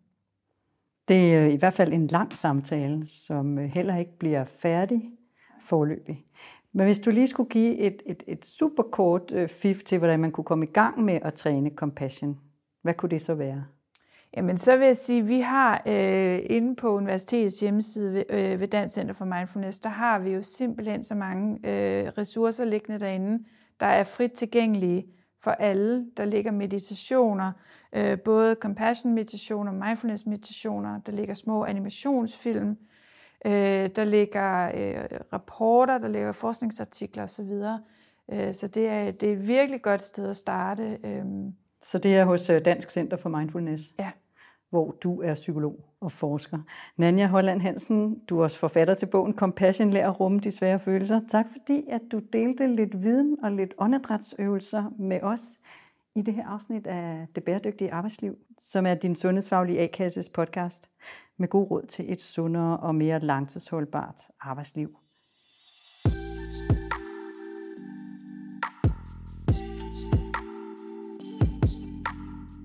Det 1.08 1.34
er 1.34 1.46
i 1.46 1.56
hvert 1.56 1.74
fald 1.74 1.92
en 1.92 2.06
lang 2.06 2.38
samtale, 2.38 3.06
som 3.06 3.58
heller 3.58 3.96
ikke 3.96 4.18
bliver 4.18 4.44
færdig 4.44 5.02
forløbig. 5.62 6.24
Men 6.72 6.86
hvis 6.86 7.00
du 7.00 7.10
lige 7.10 7.26
skulle 7.26 7.48
give 7.48 7.76
et, 7.78 8.02
et, 8.06 8.22
et 8.26 8.46
super 8.46 8.82
kort 8.82 9.32
øh, 9.32 9.48
fif 9.48 9.82
til, 9.82 9.98
hvordan 9.98 10.20
man 10.20 10.32
kunne 10.32 10.44
komme 10.44 10.64
i 10.64 10.70
gang 10.70 11.04
med 11.04 11.18
at 11.22 11.34
træne 11.34 11.70
compassion, 11.76 12.40
hvad 12.82 12.94
kunne 12.94 13.10
det 13.10 13.22
så 13.22 13.34
være? 13.34 13.64
Jamen, 14.36 14.56
så 14.56 14.76
vil 14.76 14.86
jeg 14.86 14.96
sige, 14.96 15.22
at 15.22 15.28
vi 15.28 15.40
har 15.40 15.82
øh, 15.86 16.40
inde 16.44 16.76
på 16.76 16.96
universitetets 16.96 17.60
hjemmeside 17.60 18.12
ved, 18.12 18.24
øh, 18.30 18.60
ved 18.60 18.68
Dansk 18.68 18.94
Center 18.94 19.14
for 19.14 19.24
Mindfulness, 19.24 19.80
der 19.80 19.88
har 19.88 20.18
vi 20.18 20.30
jo 20.30 20.42
simpelthen 20.42 21.04
så 21.04 21.14
mange 21.14 21.54
øh, 21.54 22.08
ressourcer 22.18 22.64
liggende 22.64 23.00
derinde, 23.00 23.44
der 23.80 23.86
er 23.86 24.04
frit 24.04 24.32
tilgængelige 24.32 25.06
for 25.44 25.50
alle. 25.50 26.06
Der 26.16 26.24
ligger 26.24 26.50
meditationer, 26.50 27.52
øh, 27.92 28.18
både 28.20 28.56
compassion-meditationer, 28.60 29.72
mindfulness-meditationer, 29.72 31.00
der 31.00 31.12
ligger 31.12 31.34
små 31.34 31.64
animationsfilm, 31.64 32.76
øh, 33.46 33.52
der 33.96 34.04
ligger 34.04 34.64
øh, 34.64 35.18
rapporter, 35.32 35.98
der 35.98 36.08
ligger 36.08 36.32
forskningsartikler 36.32 37.22
osv., 37.22 37.52
øh, 38.32 38.54
så 38.54 38.68
det 38.68 38.88
er, 38.88 39.10
det 39.10 39.28
er 39.28 39.32
et 39.32 39.48
virkelig 39.48 39.82
godt 39.82 40.02
sted 40.02 40.30
at 40.30 40.36
starte. 40.36 40.98
Øh. 41.04 41.24
Så 41.82 41.98
det 41.98 42.16
er 42.16 42.24
hos 42.24 42.50
øh, 42.50 42.64
Dansk 42.64 42.90
Center 42.90 43.16
for 43.16 43.28
Mindfulness? 43.28 43.94
Ja 43.98 44.10
hvor 44.74 44.96
du 45.02 45.20
er 45.20 45.34
psykolog 45.34 45.84
og 46.00 46.12
forsker. 46.12 46.58
Nanja 46.96 47.26
Holland 47.26 47.60
Hansen, 47.60 48.18
du 48.28 48.38
er 48.38 48.42
også 48.42 48.58
forfatter 48.58 48.94
til 48.94 49.06
bogen 49.06 49.34
Compassion, 49.34 49.90
lær 49.90 50.08
at 50.08 50.20
rumme 50.20 50.38
de 50.38 50.50
svære 50.50 50.78
følelser. 50.78 51.20
Tak 51.28 51.46
fordi, 51.52 51.84
at 51.90 52.00
du 52.12 52.18
delte 52.18 52.66
lidt 52.66 53.02
viden 53.02 53.36
og 53.42 53.52
lidt 53.52 53.74
åndedrætsøvelser 53.78 54.84
med 54.98 55.22
os 55.22 55.60
i 56.14 56.22
det 56.22 56.34
her 56.34 56.46
afsnit 56.46 56.86
af 56.86 57.26
Det 57.34 57.44
Bæredygtige 57.44 57.92
Arbejdsliv, 57.92 58.36
som 58.58 58.86
er 58.86 58.94
din 58.94 59.16
sundhedsfaglige 59.16 59.80
A-kasses 59.80 60.28
podcast 60.28 60.90
med 61.38 61.48
god 61.48 61.70
råd 61.70 61.86
til 61.86 62.12
et 62.12 62.20
sundere 62.20 62.76
og 62.76 62.94
mere 62.94 63.20
langtidsholdbart 63.20 64.20
arbejdsliv. 64.40 64.96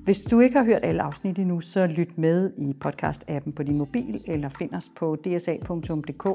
Hvis 0.10 0.24
du 0.24 0.40
ikke 0.40 0.58
har 0.58 0.66
hørt 0.66 0.84
alle 0.84 1.02
afsnit 1.02 1.40
endnu, 1.40 1.60
så 1.60 1.88
lyt 1.88 2.18
med 2.18 2.52
i 2.58 2.76
podcast-appen 2.86 3.52
på 3.52 3.64
din 3.64 3.78
mobil, 3.78 4.24
eller 4.28 4.50
find 4.50 4.74
os 4.74 4.92
på 4.98 5.16
dsa.dk. 5.16 6.26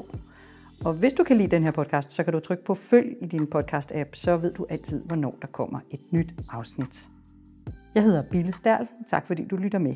Og 0.85 0.93
hvis 0.93 1.13
du 1.13 1.23
kan 1.23 1.37
lide 1.37 1.47
den 1.47 1.63
her 1.63 1.71
podcast, 1.71 2.11
så 2.11 2.23
kan 2.23 2.33
du 2.33 2.39
trykke 2.39 2.63
på 2.63 2.75
følg 2.75 3.15
i 3.21 3.25
din 3.25 3.47
podcast-app, 3.55 4.09
så 4.13 4.37
ved 4.37 4.53
du 4.53 4.65
altid, 4.69 5.03
hvornår 5.05 5.37
der 5.41 5.47
kommer 5.47 5.79
et 5.91 5.99
nyt 6.11 6.33
afsnit. 6.49 7.09
Jeg 7.95 8.03
hedder 8.03 8.23
Bille 8.31 8.53
Sterl. 8.53 8.87
Tak 9.07 9.27
fordi 9.27 9.45
du 9.45 9.55
lytter 9.55 9.79
med. 9.79 9.95